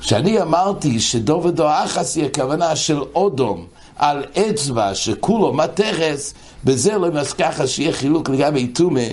כשאני 0.00 0.42
אמרתי 0.42 1.00
שדובד 1.00 1.60
או 1.60 1.66
אחס 1.68 2.16
היא 2.16 2.24
הכוונה 2.24 2.76
של 2.76 2.98
אודום 3.14 3.66
על 3.96 4.24
אצבע 4.34 4.94
שכולו 4.94 5.52
מטרס, 5.52 6.34
בזה 6.64 6.96
לא 6.98 7.24
ככה 7.38 7.66
שיהיה 7.66 7.92
חילוק 7.92 8.28
לגבי 8.28 8.66
טומא 8.66 9.08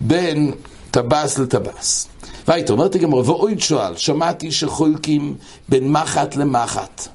בין 0.00 0.52
טבס 0.90 1.38
לטבס. 1.38 2.08
והיית 2.48 2.70
אומרת 2.70 2.94
הגמרא, 2.94 3.18
ואויד 3.18 3.60
שואל, 3.60 3.96
שמעתי 3.96 4.52
שחולקים 4.52 5.34
בין 5.68 5.92
מחט 5.92 6.36
למחט. 6.36 7.08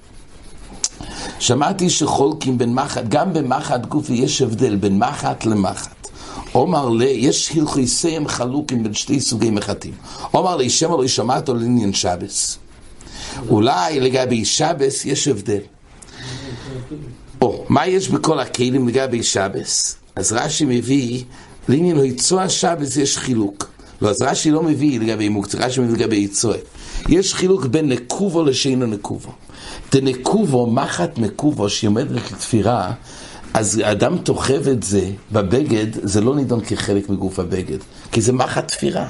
שמעתי 1.40 1.90
שחולקים 1.90 2.58
בין 2.58 2.74
מחט, 2.74 3.04
גם 3.10 3.34
במחט 3.34 3.86
גופי 3.86 4.14
יש 4.14 4.42
הבדל 4.42 4.76
בין 4.76 5.00
מחט 5.00 5.46
למחט. 5.46 6.08
אומר 6.56 6.90
לי, 6.90 7.06
יש 7.06 7.52
הלכיסיהם 7.58 8.28
חלוקים 8.28 8.84
בין 8.84 8.94
שתי 8.94 9.20
סוגי 9.20 9.50
מחטים. 9.50 9.94
אומר 10.34 10.56
לי, 10.56 10.70
שם 10.70 10.92
לא 10.92 11.08
שמעת 11.08 11.50
על 11.50 11.62
עניין 11.62 11.94
שבס. 11.94 12.58
אולי 13.50 14.00
לגבי 14.00 14.46
שבס 14.46 15.06
יש 15.06 15.28
הבדל. 15.28 15.60
או, 17.42 17.66
מה 17.70 17.88
יש 17.88 18.10
בכל 18.10 18.40
הכלים 18.40 18.88
לגבי 18.88 19.24
שבס? 19.24 19.96
אז 20.16 20.32
רש"י 20.32 20.66
מביא, 20.66 21.24
לעניין 21.70 21.98
היצוע 21.98 22.50
שבס 22.50 22.98
יש 22.98 23.18
חילוק. 23.18 23.71
לא, 24.02 24.10
אז 24.10 24.22
רש"י 24.22 24.52
לא 24.52 24.64
מביא 24.64 25.00
לגבי 25.00 25.30
מוקצה, 25.30 25.58
רש"י 25.58 25.82
מביא 25.82 25.96
לגבי 25.96 26.16
יצוע. 26.16 26.56
יש 27.10 27.34
חילוק 27.34 27.66
בין 27.66 27.90
נקובו 27.90 28.44
לשינו 28.44 28.86
נקובו. 28.86 29.32
דנקובו, 29.92 30.68
מחט 30.68 31.20
שהיא 31.68 31.88
עומדת 31.88 32.12
לתפירה, 32.12 32.92
אז 33.54 33.82
האדם 33.86 34.18
תוכב 34.18 34.68
את 34.68 34.84
זה 34.84 35.12
בבגד, 35.32 35.88
זה 35.94 36.22
לא 36.22 36.36
נידון 36.36 36.62
כחלק 36.62 37.10
מגוף 37.10 37.40
הבגד, 37.40 37.78
כי 38.12 38.22
זה 38.22 38.34
מחט 38.34 38.68
תפירה. 38.68 39.08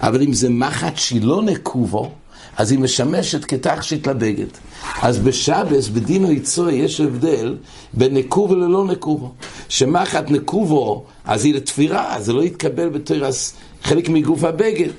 אבל 0.00 0.22
אם 0.22 0.32
זה 0.32 0.50
מחט 0.50 0.96
שהיא 0.96 1.22
לא 1.22 1.42
נקובו, 1.42 2.10
אז 2.56 2.70
היא 2.70 2.78
משמשת 2.78 3.44
כתכשיט 3.44 4.06
לבגד. 4.06 4.46
אז 5.02 5.18
בשבס, 5.18 5.88
בדינו 5.88 6.32
יצוי, 6.32 6.74
יש 6.74 7.00
הבדל 7.00 7.56
בין 7.94 8.14
נקובו 8.14 8.54
ללא 8.54 8.84
נקובו. 8.84 9.32
שמחט 9.68 10.30
נקובו, 10.30 11.04
אז 11.24 11.44
היא 11.44 11.54
לתפירה, 11.54 12.16
זה 12.20 12.32
לא 12.32 12.42
יתקבל 12.42 12.88
בתרס 12.88 13.54
חלק 13.84 14.08
מגוף 14.08 14.44
הבגד. 14.44 14.90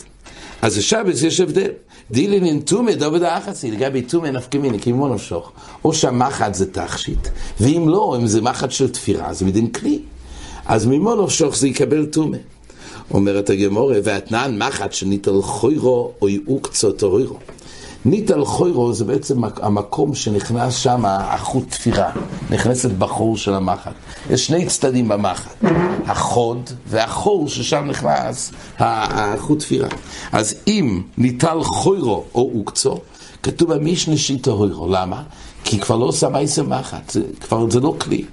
אז 0.61 0.77
בשבס 0.77 1.23
יש 1.23 1.39
הבדל. 1.39 1.71
דילין 2.11 2.45
אין 2.45 2.59
טומא 2.59 2.93
דובד 2.93 3.23
האחסי, 3.23 3.71
לגבי 3.71 4.01
טומא 4.01 4.27
נפקא 4.27 4.57
מיני, 4.57 4.79
כמו 4.79 5.07
נפשוך. 5.07 5.51
או 5.85 5.93
שהמחט 5.93 6.53
זה 6.53 6.71
תכשיט, 6.71 7.27
ואם 7.59 7.89
לא, 7.89 8.17
אם 8.21 8.27
זה 8.27 8.41
מחט 8.41 8.71
של 8.71 8.89
תפירה, 8.89 9.33
זה 9.33 9.45
מדין 9.45 9.67
כלי. 9.71 9.99
אז 10.65 10.85
ממון 10.85 11.23
נפשוך 11.23 11.57
זה 11.57 11.67
יקבל 11.67 12.05
טומא. 12.05 12.37
אומרת 13.11 13.49
הגמורה, 13.49 13.97
ואתנן 14.03 14.57
מחט 14.57 14.93
שניטל 14.93 15.41
חוירו 15.41 16.11
או 16.21 16.29
יעוקצו 16.29 16.91
טהוירו. 16.91 17.37
ניטל 18.05 18.45
חוירו 18.45 18.93
זה 18.93 19.05
בעצם 19.05 19.43
המקום 19.43 20.15
שנכנס 20.15 20.75
שם 20.75 21.05
החוט 21.05 21.69
תפירה, 21.69 22.11
נכנסת 22.49 22.91
בחור 22.91 23.37
של 23.37 23.53
המחט. 23.53 23.93
יש 24.29 24.47
שני 24.47 24.65
צדדים 24.65 25.07
במחט, 25.07 25.63
החוד 26.05 26.69
והחור 26.87 27.47
ששם 27.47 27.85
נכנס 27.87 28.51
החוט 28.79 29.59
תפירה. 29.59 29.87
אז 30.31 30.55
אם 30.67 31.01
ניטל 31.17 31.63
חוירו 31.63 32.23
או 32.35 32.51
אוקצו, 32.55 32.97
כתוב 33.43 33.73
במשנה 33.73 34.17
שיטה 34.17 34.51
הוירו, 34.51 34.87
למה? 34.87 35.23
כי 35.63 35.79
כבר 35.79 35.97
לא 35.97 36.05
עושה 36.05 36.29
מייסה 36.29 36.63
מחט, 36.63 37.09
זה, 37.09 37.21
כבר 37.41 37.69
זה 37.69 37.79
לא 37.79 37.95
כלי. 38.01 38.25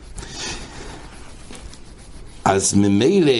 אז 2.45 2.75
ממילא, 2.75 3.33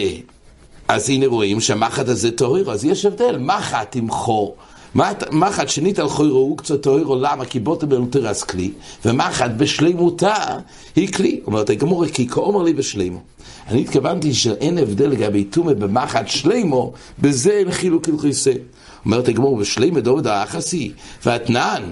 אז 0.87 1.09
הנה 1.09 1.27
רואים 1.27 1.61
שהמחט 1.61 2.07
הזה 2.07 2.31
טהור, 2.31 2.71
אז 2.71 2.85
יש 2.85 3.05
הבדל, 3.05 3.37
מחט 3.37 3.95
עם 3.95 4.09
חור. 4.09 4.55
מחט 5.31 5.69
שנית 5.69 5.99
על 5.99 6.09
חוירו 6.09 6.39
הוא 6.39 6.57
קצת 6.57 6.81
טהורו, 6.81 7.15
למה? 7.15 7.45
כי 7.45 7.59
בוטה 7.59 7.85
בנותרס 7.85 8.43
כלי, 8.43 8.71
ומחט 9.05 9.51
בשלימותה 9.57 10.35
היא 10.95 11.13
כלי. 11.13 11.39
אומרת 11.47 11.69
הגמורה, 11.69 12.07
כי 12.09 12.27
כאומר 12.27 12.63
לי 12.63 12.73
בשלימו. 12.73 13.19
אני 13.67 13.81
התכוונתי 13.81 14.33
שאין 14.33 14.77
הבדל 14.77 15.09
לגבי 15.09 15.43
תומה 15.43 15.73
במחט 15.73 16.27
שלימו, 16.27 16.93
בזה 17.19 17.51
אין 17.51 17.71
חילוק 17.71 18.09
הלכיסה. 18.09 18.51
אומרת 19.05 19.27
הגמור, 19.27 19.57
בשלימו 19.57 19.99
דוד 19.99 20.27
האחסי, 20.27 20.91
ואתנן, 21.25 21.83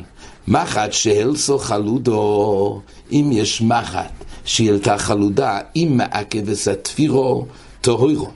מחט 0.47 0.93
שהלסו 0.93 1.57
חלודו, 1.57 2.81
אם 3.11 3.29
יש 3.33 3.61
מחט 3.61 4.11
שהעלתה 4.45 4.97
חלודה, 4.97 5.59
אם 5.75 5.93
מעכב 5.97 6.41
וסתפירו, 6.45 7.45
טהורו. 7.81 8.29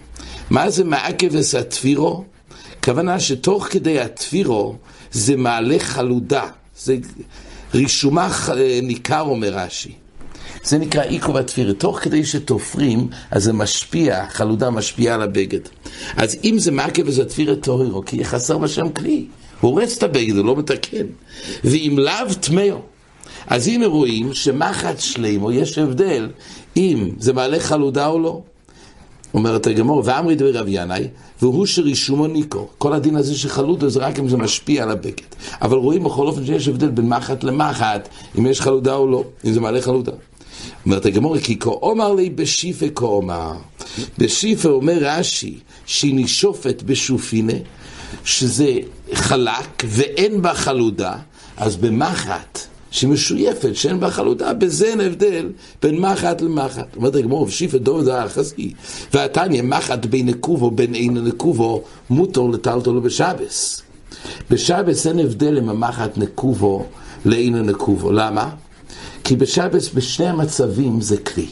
מה 0.50 0.70
זה 0.70 0.84
מעכב 0.84 1.28
וסתפירו? 1.32 2.24
כוונה 2.86 3.20
שתוך 3.20 3.68
כדי 3.70 4.00
התפירו 4.00 4.76
זה 5.12 5.36
מעלה 5.36 5.80
חלודה, 5.80 6.48
זה 6.78 6.98
רישומה 7.74 8.30
ניכר 8.84 9.22
אומר 9.22 9.54
רש"י. 9.54 9.92
זה 10.64 10.78
נקרא 10.78 11.04
עיכוב 11.04 11.38
התפירה. 11.38 11.74
תוך 11.74 12.00
כדי 12.00 12.26
שתופרים, 12.26 13.08
אז 13.32 13.44
זה 13.44 13.54
משפיע, 13.54 14.26
חלודה 14.30 14.70
משפיעה 14.70 15.16
על 15.16 15.22
הבגד. 15.22 15.60
אז 16.16 16.38
אם 16.44 16.60
זה 16.60 16.72
מעכב 16.72 17.04
וזה 17.08 17.26
תפירה 17.26 17.56
טהורו, 17.56 18.06
כי 18.06 18.26
חסר 18.26 18.58
בשם 18.58 18.90
כלי. 18.90 19.26
הוא 19.62 19.72
הורס 19.72 19.98
את 19.98 20.04
הבגד, 20.04 20.36
הוא 20.36 20.46
לא 20.46 20.56
מתקן. 20.56 21.06
ואם 21.64 21.96
לאו 22.00 22.34
טמאו. 22.40 22.82
אז 23.48 23.68
הנה 23.68 23.86
רואים 23.86 24.34
שמחט 24.34 25.00
שלימו 25.00 25.52
יש 25.52 25.78
הבדל 25.78 26.30
אם 26.78 27.10
זה 27.20 27.34
מעלה 27.34 27.60
חלודה 27.60 28.08
או 28.08 28.20
לא. 28.20 28.42
אומרת 29.36 29.68
הגמור, 29.68 30.02
ואמרי 30.06 30.36
דבי 30.36 30.52
רב 30.52 30.66
ינאי, 30.68 31.08
והוא 31.42 31.66
שרישומו 31.66 32.28
ניקו. 32.28 32.68
כל 32.78 32.94
הדין 32.94 33.16
הזה 33.16 33.36
שחלודו 33.36 33.90
זה 33.90 34.00
רק 34.00 34.20
אם 34.20 34.30
זה 34.30 34.38
משפיע 34.38 34.84
על 34.84 34.92
הבגד. 34.92 35.26
אבל 35.62 35.78
רואים 35.78 36.04
בכל 36.04 36.28
אופן 36.28 36.46
שיש 36.46 36.68
הבדל 36.68 36.90
בין 36.90 37.10
מחט 37.10 37.44
למחט, 37.44 38.10
אם 38.40 38.46
יש 38.46 38.62
חלודה 38.62 38.96
או 38.96 39.08
לא, 39.08 39.24
אם 39.46 39.54
זה 39.54 39.62
מעלה 39.62 39.82
חלודה. 39.82 40.12
אומרת 40.86 41.06
הגמור, 41.06 41.40
כי 41.40 41.60
כה 41.60 41.70
אומר 41.70 42.14
לי 42.14 42.30
בשיפה 42.30 42.86
כה 42.96 43.06
אומר. 43.06 43.52
בשיפה 44.18 44.70
אומר 44.70 44.98
רש"י, 45.02 45.58
שהיא 45.86 46.16
נשופת 46.16 46.84
בשופינה, 46.84 47.54
שזה 48.24 48.74
חלק 49.14 49.84
ואין 49.86 50.42
בה 50.42 50.54
חלודה, 50.54 51.16
אז 51.58 51.76
במחט 51.76 52.60
שמשויפת, 52.96 53.76
שאין 53.76 54.00
בה 54.00 54.12
חלודה, 54.12 54.54
בזה 54.54 54.86
אין 54.86 55.02
הבדל 55.02 55.50
בין 55.82 56.00
מחט 56.00 56.42
למחט. 56.42 56.96
אומרת 56.96 57.16
הגמור, 57.16 57.42
ושיפת 57.42 57.82
דוד 57.82 58.08
האחזי, 58.08 58.74
והתניא 59.14 59.62
מחט 59.62 60.06
בין 60.06 60.30
נקובו 60.30 60.72
בין 60.72 60.96
אין 60.96 61.18
נקובו, 61.18 61.84
מותר 62.10 62.42
לטלטלו 62.42 63.02
בשבס. 63.02 63.82
בשבס 64.52 65.08
אין 65.08 65.20
הבדל 65.20 65.58
אם 65.58 65.70
המחט 65.70 66.18
נקובו 66.18 66.86
לאין 67.26 67.56
נקובו. 67.56 68.12
למה? 68.12 68.50
כי 69.24 69.36
בשבס 69.36 69.90
בשני 69.94 70.28
המצבים 70.28 71.02
זה 71.02 71.18
כלי. 71.18 71.48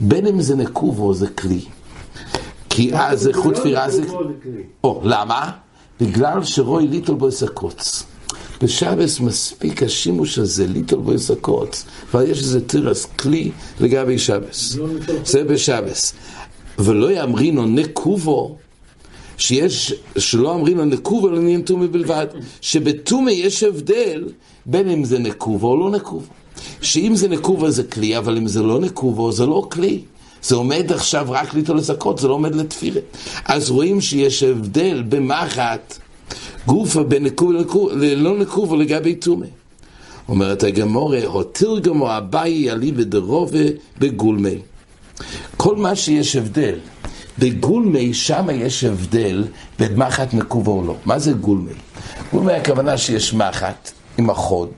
בין 0.00 0.26
אם 0.26 0.40
זה 0.40 0.56
נקובו 0.56 1.14
זה 1.14 1.26
כלי. 1.26 1.60
כי 2.68 2.94
אז 2.94 3.20
זה 3.20 3.32
חוט 3.32 3.54
תפירה 3.54 3.90
זה... 3.90 4.02
או, 4.84 5.00
למה? 5.04 5.50
בגלל 6.00 6.44
שרוי 6.44 6.86
ליטל 6.86 7.14
בו 7.14 7.28
קוץ. 7.54 8.04
בשבס 8.62 9.20
מספיק 9.20 9.82
השימוש 9.82 10.38
הזה, 10.38 10.66
ליטל 10.66 10.96
ויסקות, 10.96 11.84
אבל 12.12 12.30
יש 12.30 12.38
איזה 12.38 12.60
תירס, 12.60 13.04
כלי 13.04 13.50
לגבי 13.80 14.18
שבס. 14.18 14.76
זה 15.24 15.44
בשבס. 15.44 16.12
ולא 16.78 17.12
יאמרינו 17.12 17.66
נקובו, 17.66 18.56
שיש, 19.36 19.94
שלא 20.18 20.54
אמרינו 20.54 20.84
נקובו 20.84 21.28
לעניין 21.28 21.62
תומי 21.62 21.88
בלבד, 21.88 22.26
שבתומי 22.60 23.32
יש 23.32 23.62
הבדל 23.62 24.24
בין 24.66 24.90
אם 24.90 25.04
זה 25.04 25.18
נקובו 25.18 25.68
או 25.68 25.76
לא 25.80 25.90
נקובו. 25.90 26.32
שאם 26.82 27.16
זה 27.16 27.28
נקובו 27.28 27.70
זה 27.70 27.84
כלי, 27.84 28.18
אבל 28.18 28.36
אם 28.36 28.46
זה 28.48 28.62
לא 28.62 28.80
נקובו 28.80 29.32
זה 29.32 29.46
לא 29.46 29.66
כלי. 29.70 30.00
זה 30.42 30.54
עומד 30.54 30.92
עכשיו 30.92 31.26
רק 31.28 31.54
ליטול 31.54 31.76
לזכות, 31.76 32.18
זה 32.18 32.28
לא 32.28 32.34
עומד 32.34 32.54
לתפירת. 32.54 33.16
אז 33.44 33.70
רואים 33.70 34.00
שיש 34.00 34.42
הבדל 34.42 35.02
במחט 35.08 35.98
גופה 36.66 37.02
בנקוב 37.02 37.52
ללא 37.92 38.38
נקוב 38.38 38.74
לגבי 38.74 39.14
טומא. 39.14 39.46
אומרת 40.28 40.62
הגמורה, 40.62 41.20
התרגמו 41.40 42.16
אביי 42.16 42.70
אליבא 42.70 43.02
דרובה 43.02 43.64
בגולמי. 43.98 44.58
כל 45.56 45.76
מה 45.76 45.96
שיש 45.96 46.36
הבדל, 46.36 46.74
בגולמי 47.38 48.14
שם 48.14 48.46
יש 48.52 48.84
הבדל 48.84 49.44
בין 49.78 49.96
מחט 49.96 50.34
נקוב 50.34 50.68
או 50.68 50.84
לא. 50.86 50.94
מה 51.04 51.18
זה 51.18 51.32
גולמי? 51.32 51.72
גולמי 52.32 52.52
הכוונה 52.52 52.98
שיש 52.98 53.34
מחט 53.34 53.90
עם 54.18 54.30
החוד, 54.30 54.70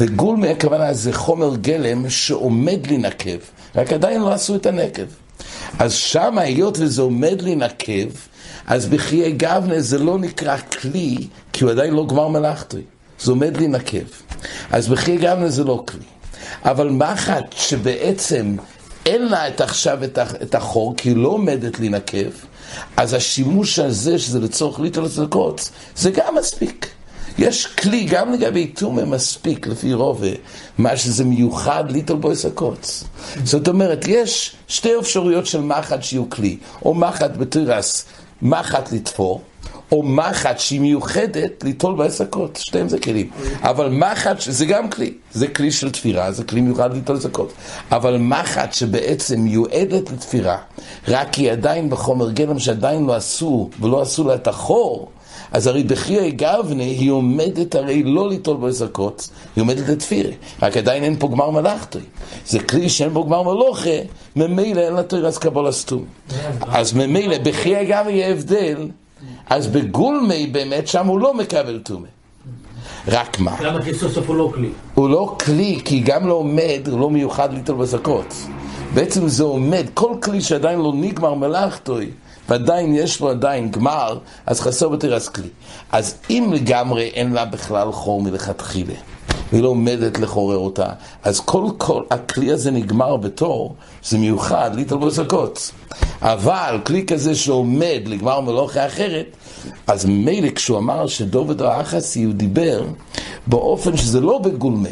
וגולמי 0.00 0.48
הכוונה 0.48 0.92
זה 0.94 1.12
חומר 1.12 1.56
גלם 1.56 2.10
שעומד 2.10 2.86
לנקב, 2.90 3.38
רק 3.76 3.92
עדיין 3.92 4.20
לא 4.20 4.32
עשו 4.32 4.54
את 4.54 4.66
הנקב. 4.66 5.02
אז 5.78 5.92
שם 5.92 6.38
היות 6.38 6.78
וזה 6.78 7.02
עומד 7.02 7.42
לנקב, 7.42 8.10
אז 8.66 8.86
בחיי 8.86 9.32
גבנה 9.32 9.80
זה 9.80 9.98
לא 9.98 10.18
נקרא 10.18 10.56
כלי, 10.56 11.26
כי 11.52 11.64
הוא 11.64 11.70
עדיין 11.70 11.94
לא 11.94 12.06
גמר 12.06 12.28
מלאכתו. 12.28 12.78
זה 13.20 13.30
עומד 13.30 13.56
להינקב. 13.56 14.04
אז 14.70 14.88
בחיי 14.88 15.16
גבנה 15.16 15.48
זה 15.48 15.64
לא 15.64 15.84
כלי. 15.88 16.04
אבל 16.64 16.90
מחט 16.90 17.54
שבעצם 17.56 18.56
אין 19.06 19.26
לה 19.26 19.48
את 19.48 19.60
עכשיו 19.60 19.98
את 20.42 20.54
החור, 20.54 20.94
כי 20.96 21.08
היא 21.08 21.16
לא 21.16 21.28
עומדת 21.28 21.80
להינקב, 21.80 22.30
אז 22.96 23.14
השימוש 23.14 23.78
הזה, 23.78 24.18
שזה 24.18 24.40
לצורך 24.40 24.80
ליטול 24.80 25.04
הצדקות, 25.04 25.70
זה 25.96 26.10
גם 26.10 26.34
מספיק. 26.38 26.86
יש 27.38 27.66
כלי, 27.66 28.04
גם 28.04 28.32
לגבי 28.32 28.66
תומה 28.66 29.04
מספיק, 29.04 29.66
לפי 29.66 29.94
רובה, 29.94 30.28
מה 30.78 30.96
שזה 30.96 31.24
מיוחד 31.24 31.84
ליטול 31.90 32.16
בו 32.16 32.30
עסקות. 32.30 33.04
זאת 33.44 33.68
אומרת, 33.68 34.04
יש 34.08 34.56
שתי 34.68 34.98
אפשרויות 35.00 35.46
של 35.46 35.60
מחט 35.60 36.02
שיהיו 36.02 36.30
כלי, 36.30 36.56
או 36.84 36.94
מחט 36.94 37.36
בתירס 37.36 38.04
מחט 38.44 38.92
לתפור, 38.92 39.40
או 39.92 40.02
מחט 40.02 40.58
שהיא 40.58 40.80
מיוחדת 40.80 41.64
ליטול 41.64 41.94
בעסקות, 41.94 42.56
שתיהם 42.56 42.88
זה 42.88 42.98
כלים. 42.98 43.30
אבל 43.60 43.88
מחט, 43.88 44.36
זה 44.40 44.66
גם 44.66 44.90
כלי, 44.90 45.14
זה 45.32 45.48
כלי 45.48 45.70
של 45.70 45.90
תפירה, 45.90 46.32
זה 46.32 46.44
כלי 46.44 46.60
מיוחד 46.60 46.94
ליטול 46.94 47.16
בעסקות. 47.16 47.52
אבל 47.92 48.16
מחט 48.16 48.72
שבעצם 48.72 49.40
מיועדת 49.40 50.10
לתפירה, 50.10 50.56
רק 51.08 51.34
היא 51.34 51.52
עדיין 51.52 51.90
בחומר 51.90 52.30
גלם 52.30 52.58
שעדיין 52.58 53.06
לא 53.06 53.14
עשו, 53.14 53.70
ולא 53.80 54.02
עשו 54.02 54.24
לה 54.24 54.34
את 54.34 54.46
החור, 54.48 55.10
אז 55.54 55.66
הרי 55.66 55.82
בחיי 55.82 56.30
גבנה 56.30 56.82
היא 56.82 57.10
עומדת 57.10 57.74
הרי 57.74 58.02
לא 58.02 58.28
ליטול 58.28 58.56
בעסקות, 58.56 59.28
היא 59.56 59.62
עומדת 59.62 59.88
לתפירה. 59.88 60.30
רק 60.62 60.76
עדיין 60.76 61.04
אין 61.04 61.16
פה 61.18 61.28
גמר 61.28 61.50
מלאכתו. 61.50 61.98
זה 62.46 62.58
כלי 62.60 62.88
שאין 62.88 63.10
בו 63.10 63.24
גמר 63.24 63.42
מלוכה, 63.42 63.90
ממילא 64.36 64.80
אין 64.80 64.94
לה 64.94 65.02
תירס 65.02 65.38
קבול 65.38 65.66
הסתום. 65.66 66.04
אז 66.60 66.92
ממילא 66.92 67.38
בחיי 67.38 67.84
גבנה 67.84 68.10
יהיה 68.10 68.28
הבדל, 68.28 68.88
אז 69.50 69.66
בגולמי 69.66 70.46
באמת 70.46 70.88
שם 70.88 71.06
הוא 71.06 71.20
לא 71.20 71.34
מקבל 71.34 71.78
טומא. 71.78 72.08
רק 73.08 73.40
מה? 73.40 73.56
למה 73.60 73.82
כי 73.82 73.94
סוף 73.94 74.12
סוף 74.12 74.28
הוא 74.28 74.36
לא 74.36 74.50
כלי? 74.54 74.68
הוא 74.94 75.08
לא 75.08 75.36
כלי, 75.44 75.80
כי 75.84 76.00
גם 76.00 76.26
לא 76.28 76.34
עומד, 76.34 76.88
הוא 76.90 77.00
לא 77.00 77.10
מיוחד 77.10 77.54
ליטול 77.54 77.76
בעסקות. 77.76 78.34
בעצם 78.94 79.28
זה 79.28 79.42
עומד, 79.42 79.86
כל 79.94 80.14
כלי 80.22 80.40
שעדיין 80.40 80.78
לא 80.78 80.92
נגמר 80.94 81.34
מלאכתוי, 81.34 82.10
ועדיין 82.48 82.94
יש 82.94 83.20
לו 83.20 83.30
עדיין 83.30 83.70
גמר, 83.70 84.18
אז 84.46 84.60
חסר 84.60 84.88
בתרס 84.88 85.28
כלי. 85.28 85.48
אז 85.92 86.14
אם 86.30 86.50
לגמרי 86.54 87.02
אין 87.14 87.32
לה 87.32 87.44
בכלל 87.44 87.92
חור 87.92 88.22
מלכתחילה, 88.22 88.94
והיא 89.52 89.62
לא 89.62 89.68
עומדת 89.68 90.18
לחורר 90.18 90.56
אותה, 90.56 90.86
אז 91.22 91.40
כל, 91.40 91.66
כל 91.78 92.02
הכלי 92.10 92.50
הזה 92.50 92.70
נגמר 92.70 93.16
בתור, 93.16 93.74
זה 94.04 94.18
מיוחד 94.18 94.70
להתלבוס 94.74 95.18
הקוץ. 95.18 95.72
אבל 96.22 96.80
כלי 96.84 97.06
כזה 97.06 97.34
שעומד 97.34 98.00
לגמר 98.06 98.40
מלוכה 98.40 98.86
אחרת, 98.86 99.26
אז 99.86 100.04
מילא 100.04 100.50
כשהוא 100.50 100.78
אמר 100.78 101.06
שדובד 101.06 101.62
האחסי 101.62 102.24
הוא 102.24 102.34
דיבר 102.34 102.84
באופן 103.46 103.96
שזה 103.96 104.20
לא 104.20 104.38
בגולמי. 104.38 104.88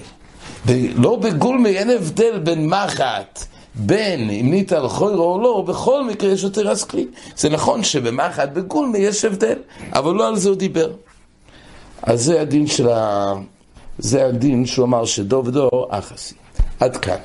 לא 0.94 1.16
בגולמי 1.16 1.78
אין 1.78 1.90
הבדל 1.90 2.38
בין 2.38 2.68
מחט 2.68 3.44
בין 3.74 4.30
אם 4.30 4.50
ניתן 4.50 4.76
על 4.76 4.88
חוירו 4.88 5.24
או 5.24 5.40
לא, 5.40 5.64
בכל 5.68 6.04
מקרה 6.04 6.30
יש 6.30 6.42
יותר 6.42 6.70
אז 6.70 6.84
כלי. 6.84 7.06
זה 7.36 7.48
נכון 7.48 7.84
שבמחט 7.84 8.48
בגולמי 8.48 8.98
יש 8.98 9.24
הבדל, 9.24 9.58
אבל 9.92 10.14
לא 10.14 10.28
על 10.28 10.36
זה 10.36 10.48
הוא 10.48 10.56
דיבר. 10.56 10.92
אז 12.02 12.24
זה 12.24 12.40
הדין 12.40 12.66
של 12.66 12.88
ה... 12.88 13.32
זה 13.98 14.26
הדין 14.26 14.66
שהוא 14.66 14.84
אמר 14.84 15.04
שדוב 15.04 15.50
דור 15.50 15.86
אחסי. 15.90 16.34
עד 16.80 16.96
כאן. 16.96 17.16